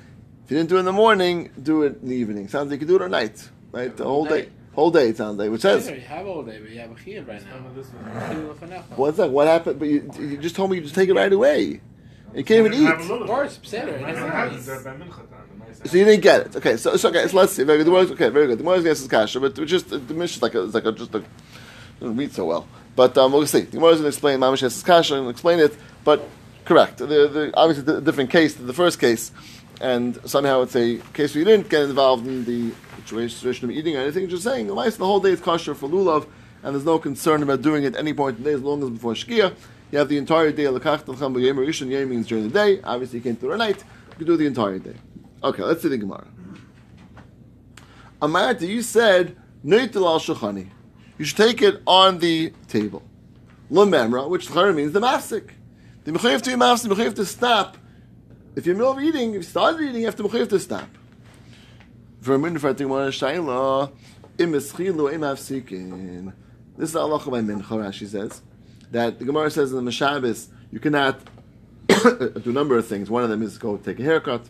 if 0.46 0.52
you 0.52 0.58
didn't 0.58 0.70
do 0.70 0.76
it 0.78 0.80
in 0.80 0.86
the 0.86 0.94
morning, 0.94 1.50
do 1.62 1.84
it 1.84 2.02
in 2.02 2.10
the 2.10 2.16
evening. 2.16 2.48
Sounds 2.48 2.70
like 2.70 2.80
you 2.80 2.86
can 2.86 2.96
do 2.96 3.02
it 3.02 3.06
at 3.06 3.12
night, 3.12 3.50
right? 3.72 3.96
The 3.96 4.04
whole 4.04 4.26
day. 4.26 4.50
Whole 4.76 4.92
day. 4.92 5.10
It 5.10 5.18
sounds 5.18 5.38
like. 5.40 5.50
Which 5.50 5.62
says, 5.62 5.90
you 5.90 6.00
have 6.02 6.28
all 6.28 6.44
day, 6.44 6.60
but 6.60 6.70
you 6.70 6.80
have 6.80 6.92
a 6.92 6.96
chiyuv 6.96 7.28
right 7.28 7.44
now. 7.46 7.68
of 7.68 7.76
this 7.76 7.88
one. 7.88 8.04
Chiyuv 8.06 8.56
lefanecha. 8.56 8.98
what's 8.98 9.18
that? 9.18 9.32
What 9.32 9.48
happened? 9.48 9.80
But 9.80 9.88
you, 9.88 10.12
you 10.20 10.38
just 10.38 10.56
told 10.56 10.70
me 10.70 10.78
you 10.78 10.84
just 10.84 10.96
take 10.96 11.10
it 11.10 11.14
right 11.14 11.32
away. 11.32 11.82
You 12.36 12.44
can't 12.44 12.66
even 12.66 12.74
eat. 12.74 12.82
little 12.84 13.22
Of 13.22 13.28
course, 13.28 13.58
Pseder, 13.64 14.02
Nice 14.02 14.12
it's 14.12 14.20
and 14.20 14.28
not 14.28 14.34
happy. 14.34 14.56
nice. 14.56 14.66
They're 14.66 14.84
by 14.84 14.92
mincha 14.92 15.16
time, 15.16 15.28
the 15.58 15.66
nice 15.66 15.92
So 15.92 15.98
you 15.98 16.04
didn't 16.04 16.22
get 16.22 16.42
it. 16.48 16.56
Okay, 16.58 16.76
so, 16.76 16.98
so 16.98 17.08
okay, 17.10 17.26
so 17.30 17.38
let's 17.38 17.54
see. 17.54 17.64
Very 17.64 17.78
good. 17.78 17.88
The 17.88 17.92
Gemara's- 17.92 18.12
okay, 18.12 18.30
very 18.30 18.48
good. 18.48 18.58
The 18.60 18.64
Gemara's 18.64 18.84
guess 18.84 19.00
is 19.00 19.08
kasha, 19.08 19.40
but 19.40 19.58
it's 19.58 19.72
just 19.72 19.90
the 19.90 20.00
mission 20.14 20.40
is 20.40 20.42
like 20.42 20.54
a, 20.54 20.64
it's 20.64 20.74
like 20.74 20.86
a, 20.86 20.92
just 20.92 21.16
a 21.16 21.24
doesn't 22.02 22.18
read 22.18 22.34
so 22.34 22.44
well. 22.44 22.68
But 22.98 23.18
um, 23.18 23.32
we'll 23.32 23.46
see. 23.48 23.62
The 23.62 23.72
Gemara's 23.78 23.96
going 24.00 24.04
to 24.04 24.08
explain 24.10 24.40
Mamish 24.40 24.64
is 24.64 24.84
kasha 24.84 25.16
and 25.16 25.30
explain 25.30 25.60
it. 25.60 25.78
But 26.04 26.28
correct. 26.66 26.98
The, 26.98 27.06
the, 27.06 27.52
obviously, 27.56 27.86
the 27.86 28.02
different 28.02 28.30
case 28.32 28.56
than 28.56 28.68
the 28.68 28.74
first 28.74 29.00
case, 29.00 29.32
and 29.82 30.20
somehow 30.30 30.62
it's 30.62 30.76
a 30.76 30.98
case 31.14 31.34
where 31.34 31.40
you 31.40 31.46
didn't 31.46 31.70
get 31.70 31.84
involved 31.84 32.26
in 32.28 32.46
the 32.46 32.74
situation 33.08 33.70
of 33.70 33.76
eating 33.76 33.96
or 33.96 34.02
anything. 34.02 34.28
Just 34.30 34.44
saying, 34.44 34.68
the 34.68 34.74
whole 35.00 35.20
day 35.20 35.32
is 35.32 35.42
kosher 35.42 35.76
for 35.76 35.88
lulav, 35.90 36.28
and 36.64 36.74
there's 36.74 36.86
no 36.86 36.98
concern 36.98 37.44
about 37.44 37.62
doing 37.62 37.84
it 37.84 37.94
at 37.94 38.00
any 38.00 38.14
point 38.14 38.38
in 38.38 38.44
the 38.44 38.50
day 38.50 38.56
as 38.56 38.62
long 38.62 38.82
as 38.84 38.90
before 38.90 39.14
shkia. 39.14 39.54
You 39.92 40.00
have 40.00 40.10
the 40.10 40.18
entire 40.18 40.52
day. 40.52 40.64
Yem 40.64 42.10
means 42.10 42.28
during 42.28 42.50
the 42.50 42.54
day. 42.54 42.82
Obviously, 42.84 43.20
you 43.20 43.24
can't 43.24 43.40
do 43.40 43.52
it 43.52 43.54
at 43.54 43.60
night. 43.60 43.84
You 44.12 44.16
can 44.18 44.26
do 44.26 44.38
the 44.38 44.48
entire 44.48 44.80
day. 44.80 44.96
Okay, 45.44 45.62
let's 45.62 45.82
see 45.84 45.90
the 45.90 45.98
Gemara. 45.98 46.28
Amarta, 48.22 48.68
you 48.68 48.82
said 48.82 49.38
neitel 49.64 50.06
al. 50.06 50.20
You 51.18 51.26
should 51.26 51.38
take 51.38 51.62
it 51.62 51.82
on 51.86 52.18
the 52.18 52.52
table. 52.68 53.04
Lememra, 53.72 54.28
which 54.28 54.50
means 54.50 54.92
the 54.92 55.00
mafsik. 55.00 55.52
The 56.04 56.12
mechayev 56.12 56.42
to 56.42 56.50
be 56.50 56.56
mafsik, 56.56 56.90
the 56.90 56.96
mechayev 56.96 57.16
to 57.16 57.26
stop. 57.26 57.78
If 58.56 58.66
you're 58.66 58.74
in 58.74 58.80
the 58.80 58.86
middle 58.86 58.98
of 58.98 59.04
eating, 59.04 59.30
if 59.32 59.36
you 59.36 59.42
started 59.44 59.82
eating, 59.82 60.02
you 60.02 60.06
have 60.06 60.16
to 60.16 60.60
stop. 60.60 60.88
This 66.78 66.90
is 66.90 66.94
the 66.94 67.00
halacha 67.00 67.32
by 67.32 67.42
Mincha. 67.42 67.64
Rashi 67.64 68.08
says 68.08 68.42
that 68.92 69.20
the 69.20 69.26
Gemara 69.26 69.52
says 69.52 69.74
in 69.74 69.84
the 69.84 69.92
Meshabis, 69.92 70.48
you 70.72 70.80
cannot 70.80 71.20
do 71.88 72.42
a 72.46 72.50
number 72.50 72.78
of 72.78 72.88
things. 72.88 73.10
One 73.10 73.24
of 73.24 73.30
them 73.30 73.42
is 73.42 73.58
go 73.58 73.76
take 73.76 74.00
a 74.00 74.04
haircut. 74.04 74.48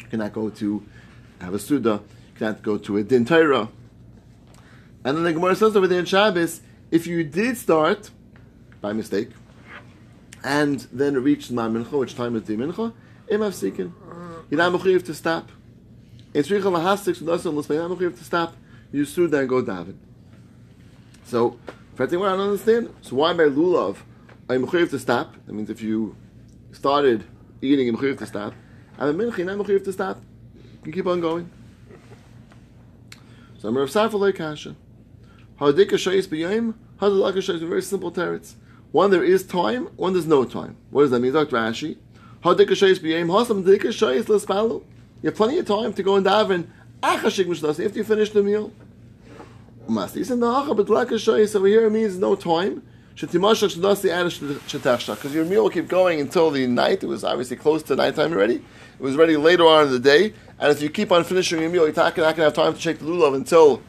You 0.00 0.06
cannot 0.06 0.32
go 0.32 0.48
to 0.48 0.82
have 1.40 1.52
a 1.52 1.58
Suda. 1.58 2.00
You 2.32 2.38
cannot 2.38 2.62
go 2.62 2.78
to 2.78 2.96
a 2.96 3.02
Din 3.02 3.26
Torah. 3.26 3.68
And 5.04 5.16
then 5.18 5.24
the 5.24 5.34
Gemara 5.34 5.54
says 5.54 5.76
over 5.76 5.86
there 5.86 6.00
in 6.00 6.06
Shabbos, 6.06 6.62
if 6.90 7.06
you 7.06 7.22
did 7.24 7.58
start 7.58 8.10
by 8.80 8.94
mistake, 8.94 9.28
and 10.42 10.80
then 10.92 11.22
reached 11.22 11.50
Ma 11.50 11.68
Mincha, 11.68 11.92
which 11.92 12.14
time 12.14 12.36
is 12.36 12.44
the 12.44 12.56
Mincha, 12.56 12.92
Im 13.28 13.40
Afsikin. 13.40 13.92
You're 14.50 14.58
not 14.58 14.72
mechuyev 14.72 15.04
to 15.06 15.14
stop. 15.14 15.50
It's 16.32 16.48
Richa 16.48 16.62
Lahastik, 16.62 17.16
so 17.16 17.24
that's 17.24 17.44
not 17.44 17.54
mechuyev 17.54 18.18
to 18.18 18.24
stop. 18.24 18.54
You 18.92 19.04
Suda 19.04 19.38
and 19.38 19.48
go 19.48 19.62
David. 19.62 19.98
So, 21.24 21.58
first 21.94 22.10
thing 22.10 22.22
I 22.22 22.28
don't 22.30 22.40
understand, 22.40 22.94
so 23.00 23.16
why 23.16 23.32
by 23.32 23.44
Lulav, 23.44 23.96
I'm 24.48 24.66
mechuyev 24.66 24.90
to 24.90 24.98
stop? 24.98 25.34
That 25.46 25.52
means 25.52 25.70
if 25.70 25.80
you 25.80 26.16
started 26.72 27.24
eating, 27.62 27.86
you're 27.86 27.96
mechuyev 27.96 28.18
to 28.18 28.26
stop. 28.26 28.52
The 28.98 29.06
Mincha, 29.06 29.38
you're 29.38 29.46
not 29.46 29.66
mechuyev 29.66 29.84
to 29.84 29.92
stop. 29.92 30.20
You 30.84 30.92
keep 30.92 31.06
on 31.06 31.20
going. 31.20 31.50
So 33.58 33.68
I'm 33.68 33.78
Rav 33.78 33.90
Safar 33.90 34.20
like 34.20 34.34
Kasha. 34.36 34.76
Hadika 35.58 35.92
Shayis 35.92 36.26
B'Yayim, 36.26 36.74
Hadalaka 37.00 37.36
Shayis, 37.36 37.66
very 37.66 37.80
simple 37.80 38.12
teretz. 38.12 38.54
One, 38.92 39.10
there 39.10 39.24
is 39.24 39.44
time, 39.44 39.86
one, 39.96 40.12
there's 40.12 40.26
no 40.26 40.44
time. 40.44 40.76
What 40.90 41.02
does 41.02 41.10
that 41.12 41.20
mean? 41.20 41.32
Dr. 41.32 41.56
Rashi. 41.56 41.96
You 42.44 42.50
have 42.50 42.58
plenty 45.34 45.58
of 45.58 45.66
time 45.66 45.94
to 45.94 46.02
go 46.02 46.16
and 46.16 46.26
daven 46.26 46.66
after 47.02 47.42
you 47.42 48.04
finish 48.04 48.28
the 48.28 48.42
meal. 48.42 48.70
Over 49.88 51.66
here 51.66 51.86
it 51.86 51.90
means 51.90 52.18
no 52.18 52.36
time. 52.36 52.82
Because 53.18 53.34
your 55.34 55.44
meal 55.46 55.62
will 55.62 55.70
keep 55.70 55.88
going 55.88 56.20
until 56.20 56.50
the 56.50 56.66
night. 56.66 57.02
It 57.02 57.06
was 57.06 57.24
obviously 57.24 57.56
close 57.56 57.82
to 57.84 57.96
nighttime 57.96 58.34
already. 58.34 58.56
It 58.56 59.00
was 59.00 59.16
ready 59.16 59.38
later 59.38 59.66
on 59.66 59.86
in 59.86 59.92
the 59.92 59.98
day. 59.98 60.34
And 60.58 60.70
if 60.70 60.82
you 60.82 60.90
keep 60.90 61.12
on 61.12 61.24
finishing 61.24 61.62
your 61.62 61.70
meal, 61.70 61.86
you're 61.86 61.96
not 61.96 62.14
going 62.14 62.34
to 62.34 62.42
have 62.42 62.52
time 62.52 62.74
to 62.74 62.80
shake 62.80 62.98
the 62.98 63.06
lulav 63.06 63.34
until 63.34 63.80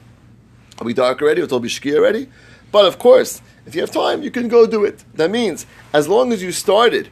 it'll 0.75 0.85
be 0.85 0.93
dark 0.93 1.21
already, 1.21 1.41
until 1.41 1.57
it'll 1.57 1.63
be 1.63 1.67
shkia 1.67 1.97
already. 1.97 2.29
But 2.71 2.85
of 2.85 2.99
course, 2.99 3.41
if 3.65 3.75
you 3.75 3.81
have 3.81 3.91
time, 3.91 4.23
you 4.23 4.31
can 4.31 4.47
go 4.47 4.65
do 4.65 4.85
it. 4.85 5.03
That 5.15 5.29
means, 5.29 5.65
as 5.91 6.07
long 6.07 6.31
as 6.31 6.41
you 6.41 6.53
started, 6.53 7.09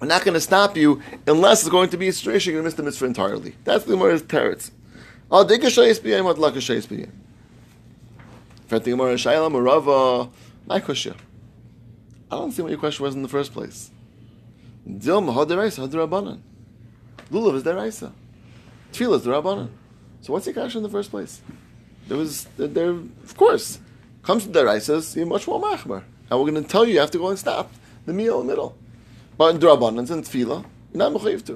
we're 0.00 0.08
not 0.08 0.24
going 0.24 0.34
to 0.34 0.40
stop 0.40 0.76
you 0.76 1.02
unless 1.26 1.62
it's 1.62 1.70
going 1.70 1.90
to 1.90 1.96
be 1.96 2.08
a 2.08 2.12
situation 2.12 2.52
you're 2.52 2.62
going 2.62 2.70
to 2.70 2.76
miss 2.76 2.76
the 2.76 2.82
mitzvah 2.82 3.06
entirely. 3.06 3.54
That's 3.64 3.84
the 3.84 3.94
Gemara's 3.94 4.22
teretz. 4.22 4.70
Al 5.30 5.46
dikashayis 5.46 6.00
b'yem, 6.00 6.24
what 6.24 6.36
lakashayis 6.36 6.86
b'yem. 6.86 7.10
Fret 8.66 8.84
the 8.84 8.90
Gemara, 8.90 9.14
shayla 9.14 9.50
marava, 9.50 10.30
my 10.66 10.80
question. 10.80 11.14
I 12.30 12.36
don't 12.36 12.52
see 12.52 12.62
what 12.62 12.70
your 12.70 12.78
question 12.78 13.04
was 13.04 13.14
in 13.14 13.22
the 13.22 13.28
first 13.28 13.52
place. 13.52 13.90
Dilma 14.88 15.34
haderaisa 15.34 15.88
haderabanan. 15.88 16.40
Lulav 17.30 17.56
is 17.56 17.62
deraisa. 17.62 18.12
Tefillah 18.92 19.16
is 19.16 19.26
derabanan. 19.26 19.70
So 20.20 20.32
what's 20.32 20.46
your 20.46 20.54
question 20.54 20.78
in 20.78 20.82
the 20.82 20.88
first 20.88 21.10
place? 21.10 21.40
There 22.06 22.16
was 22.16 22.46
there, 22.56 22.90
of 22.90 23.36
course 23.36 23.80
comes 24.28 24.44
to 24.44 24.50
deraisas. 24.50 25.16
You're 25.16 25.24
much 25.24 25.46
more 25.46 25.58
machmer. 25.58 26.02
And 26.28 26.38
we're 26.38 26.50
going 26.50 26.62
to 26.62 26.68
tell 26.68 26.84
you 26.84 26.92
you 26.94 27.00
have 27.00 27.10
to 27.12 27.18
go 27.18 27.28
and 27.28 27.38
stop 27.38 27.72
the 28.04 28.12
meal 28.12 28.42
in 28.42 28.46
the 28.46 28.52
middle. 28.52 28.76
But 29.38 29.54
in 29.54 29.60
derabanan 29.60 30.10
and 30.10 30.24
tefillah, 30.24 30.64
you're 30.92 30.98
not 30.98 31.12
mechayiv 31.12 31.46
to. 31.46 31.52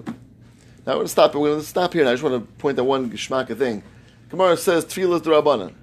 Now 0.86 0.92
we're 0.92 0.94
going 0.94 1.06
to 1.06 1.08
stop. 1.10 1.34
We're 1.34 1.48
going 1.48 1.60
to 1.60 1.66
stop 1.66 1.92
here. 1.92 2.02
And 2.02 2.08
I 2.08 2.12
just 2.12 2.22
want 2.22 2.34
to 2.36 2.52
point 2.54 2.78
out 2.78 2.86
one 2.86 3.10
geshmaka 3.10 3.58
thing. 3.58 3.82
Gemara 4.30 4.56
says 4.56 4.84
tefillah 4.84 5.16
is 5.16 5.22
derabanan. 5.22 5.74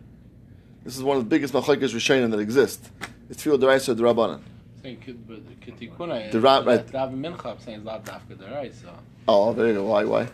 This 0.85 0.95
is 0.95 1.03
one 1.03 1.17
of 1.17 1.23
the 1.23 1.29
biggest 1.29 1.53
machlekes 1.53 1.93
rishonim 1.93 2.31
that 2.31 2.39
exist. 2.39 2.89
It's 3.29 3.43
tefillah 3.43 3.59
deraisa 3.59 3.95
derabanan. 3.95 4.41
The 4.81 6.29
The 6.31 6.39
Rab- 6.39 6.65
right. 6.65 6.93
Rav 6.93 7.12
Mincha, 7.12 7.45
I'm 7.47 7.59
saying 7.59 7.79
is 7.79 7.85
lav 7.85 8.05
dafka 8.05 8.35
deraisa. 8.38 8.93
Oh, 9.27 9.53
there 9.53 9.67
you 9.67 9.73
go. 9.73 9.83
Why? 9.83 10.05
Why? 10.05 10.29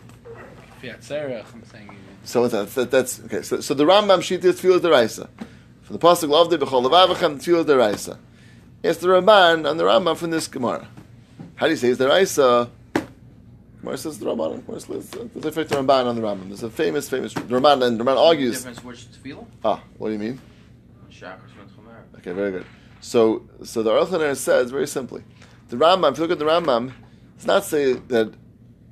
Fiat 0.80 1.00
Serach, 1.00 1.52
I'm 1.52 1.64
saying. 1.64 1.90
So 2.22 2.46
that's, 2.46 2.74
that, 2.74 2.90
that's 2.92 3.20
okay. 3.24 3.42
So, 3.42 3.60
so 3.60 3.74
the 3.74 3.84
Rambam 3.84 4.22
sheet 4.22 4.44
is 4.44 4.60
tefillah 4.60 4.78
deraisa. 4.78 5.28
From 5.82 5.96
the 5.96 5.98
pasuk 5.98 6.28
loved 6.28 6.52
b'chol 6.52 6.88
levavachem 6.88 7.38
tefillah 7.40 7.64
deraisa. 7.64 8.18
It's 8.84 9.00
the 9.00 9.08
Ramban 9.08 9.68
and 9.68 9.80
the 9.80 9.84
Rambam 9.84 10.16
from 10.16 10.30
this 10.30 10.46
Gemara. 10.46 10.86
How 11.56 11.66
do 11.66 11.72
you 11.72 11.76
say 11.76 11.88
it's 11.88 12.00
deraisa? 12.00 12.70
Gemara 13.80 13.96
says 13.96 14.18
the 14.18 14.26
Ramban. 14.26 14.66
Gemara 14.66 14.80
says 14.80 15.10
there's 15.10 15.44
a 15.46 15.52
faith 15.52 15.70
Ramban 15.70 16.04
on 16.04 16.16
the 16.16 16.22
Rambam. 16.22 16.48
There's 16.48 16.62
a 16.62 16.68
famous, 16.70 17.08
famous 17.08 17.32
the 17.32 17.40
Ramban 17.40 17.82
and 17.82 17.98
the 17.98 18.04
Ramban 18.04 18.18
argues. 18.18 18.56
Difference 18.56 18.84
which 18.84 19.06
tefillah? 19.10 19.46
Ah, 19.64 19.82
what 19.96 20.08
do 20.08 20.12
you 20.12 20.18
mean? 20.18 20.40
Shachar 21.10 21.38
Shemot 21.48 21.70
Chomer. 21.74 22.18
Okay, 22.18 22.32
very 22.32 22.50
good. 22.50 22.66
So, 23.00 23.48
so 23.64 23.82
the 23.82 23.90
Aruch 23.90 24.08
LaNer 24.08 24.36
says 24.36 24.70
very 24.70 24.86
simply, 24.86 25.22
the 25.68 25.76
Rambam. 25.76 26.12
If 26.12 26.18
you 26.18 26.24
look 26.24 26.32
at 26.32 26.38
the 26.38 26.44
Rambam, 26.44 26.92
it's 27.36 27.46
not 27.46 27.64
say 27.64 27.94
that 27.94 28.34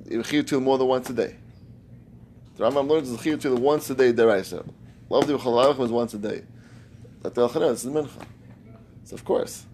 chiyuv 0.05 0.47
till 0.47 0.59
more 0.59 0.79
than 0.79 0.87
once 0.87 1.07
a 1.11 1.13
day. 1.13 1.35
The 2.57 2.63
Rambam 2.63 2.89
learns 2.89 3.11
the 3.11 3.17
chiyuv 3.17 3.41
till 3.41 3.57
once 3.57 3.89
a 3.91 3.95
day 3.95 4.11
deraisa. 4.11 4.67
Love 5.09 5.27
the 5.27 5.35
is 5.35 5.91
once 5.91 6.15
a 6.15 6.17
day. 6.17 6.41
That 7.21 7.35
the 7.35 7.47
Aruch 7.47 7.53
LaNer 7.53 7.73
is 7.73 7.83
the 7.83 7.91
mincha. 7.91 8.25
So 9.03 9.13
of 9.13 9.23
course, 9.23 9.65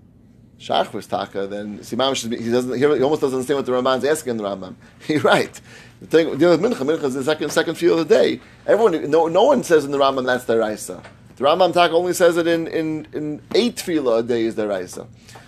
Shach 0.62 1.08
taka. 1.08 1.48
Then 1.48 1.80
Simam 1.80 2.16
should 2.16 2.30
be. 2.30 2.38
He 2.42 2.52
doesn't. 2.52 2.78
He 2.78 2.86
almost 2.86 3.22
doesn't 3.22 3.36
understand 3.36 3.58
what 3.58 3.66
the 3.66 3.72
Ramban's 3.72 4.06
asking 4.06 4.32
in 4.32 4.38
the 4.38 4.44
Rambam. 4.44 4.76
He's 5.08 5.24
right. 5.24 5.60
The 6.02 6.08
thing 6.08 6.38
dealing 6.38 6.62
with 6.62 6.72
mincha. 6.72 6.86
Mincha 6.86 7.06
is 7.06 7.16
the 7.16 7.24
second 7.24 7.50
second 7.50 7.76
field 7.76 8.00
of 8.00 8.08
the 8.08 8.16
day. 8.16 8.40
Everyone, 8.68 9.10
no, 9.10 9.28
no 9.28 9.44
one 9.44 9.64
says 9.64 9.86
in 9.86 9.92
the 9.92 9.98
Rambam 9.98 10.26
that's 10.26 10.46
deraisa. 10.46 11.04
The 11.36 11.44
Rambam 11.44 11.74
Tak 11.74 11.92
only 11.92 12.14
says 12.14 12.38
it 12.38 12.46
in, 12.46 12.68
in, 12.68 13.08
in 13.14 13.42
eight 13.56 13.78
tefillah 13.78 14.20
a 14.20 14.24
day 14.24 14.44
is 14.44 14.54
the 14.54 14.68
Raisa. 14.68 15.08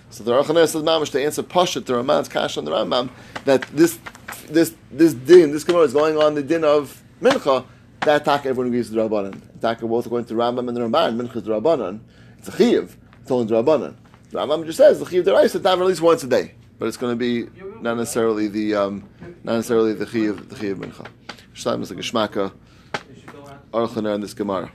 So 0.09 0.23
the 0.23 0.31
Aruch 0.31 0.47
says 0.47 0.81
Mamish 0.81 1.11
to 1.11 1.23
answer 1.23 1.43
Pashat 1.43 1.85
the 1.85 1.93
Ramban's 1.93 2.27
Kash 2.27 2.57
on 2.57 2.65
the 2.65 2.71
Rambam 2.71 3.11
that 3.45 3.61
this 3.63 3.99
this 4.47 4.73
this 4.89 5.13
din 5.13 5.51
this 5.51 5.63
Gemara 5.63 5.83
is 5.83 5.93
going 5.93 6.17
on 6.17 6.33
the 6.33 6.41
din 6.41 6.63
of 6.63 7.03
Mincha 7.21 7.65
that 8.01 8.25
Tak 8.25 8.47
everyone 8.47 8.67
agrees 8.67 8.89
to 8.89 8.95
the 8.95 9.01
Rabbanan. 9.01 9.39
Tak 9.61 9.83
are 9.83 9.87
both 9.87 10.09
going 10.09 10.25
to 10.25 10.33
Rambam 10.33 10.67
and 10.67 10.75
the 10.75 10.81
Ramban. 10.81 11.21
Mincha 11.21 11.35
is 11.35 11.43
the 11.43 11.51
Rabbanan. 11.51 11.99
It's 12.39 12.47
a 12.47 12.57
Chiv. 12.57 12.97
It's 13.21 13.29
only 13.29 13.45
the 13.45 13.61
Rabbanan. 13.61 13.93
The 14.33 14.39
Rambam 14.39 14.65
just 14.65 14.79
says 14.79 14.97
the 14.97 15.05
Chiv 15.05 15.25
the 15.25 15.31
Raisa 15.31 15.59
daven 15.59 15.81
at 15.81 15.85
least 15.85 16.01
once 16.01 16.23
a 16.23 16.27
day, 16.27 16.55
but 16.79 16.87
it's 16.87 16.97
going 16.97 17.11
to 17.11 17.15
be 17.15 17.47
not 17.81 17.97
necessarily 17.97 18.47
the 18.47 18.73
um, 18.73 19.07
not 19.43 19.57
necessarily 19.57 19.93
the 19.93 20.07
Chiv 20.07 20.49
the 20.49 20.55
Chiv 20.55 20.75
Mincha. 20.77 21.05
Shlam 21.53 21.83
is 21.83 21.91
like 21.91 21.99
a 21.99 22.01
Shmaka 22.01 22.51
Aruch 23.71 23.89
LaNer 23.89 24.15
in 24.15 24.21
this 24.21 24.33
Gemara. 24.33 24.71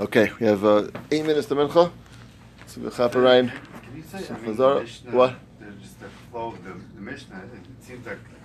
Okay, 0.00 0.32
we 0.40 0.46
have 0.48 0.64
uh, 0.64 0.88
eight 1.12 1.24
minutes 1.24 1.46
to 1.46 1.54
Mincha. 1.54 1.92
So 2.66 2.80
we 2.80 3.20
Ryan. 3.20 3.52
Can 3.52 3.96
you 3.96 4.02
say, 4.02 4.34
I 4.34 4.38
mean, 4.40 4.56
Mishnah, 4.56 5.12
what? 5.12 5.36
Just 5.80 6.00
the 6.00 6.08
flow 6.32 6.48
of 6.48 6.64
the, 6.64 6.72
the 6.96 7.00
Mishnah, 7.00 7.36
it 7.54 7.84
seems 7.86 8.04
like 8.04 8.18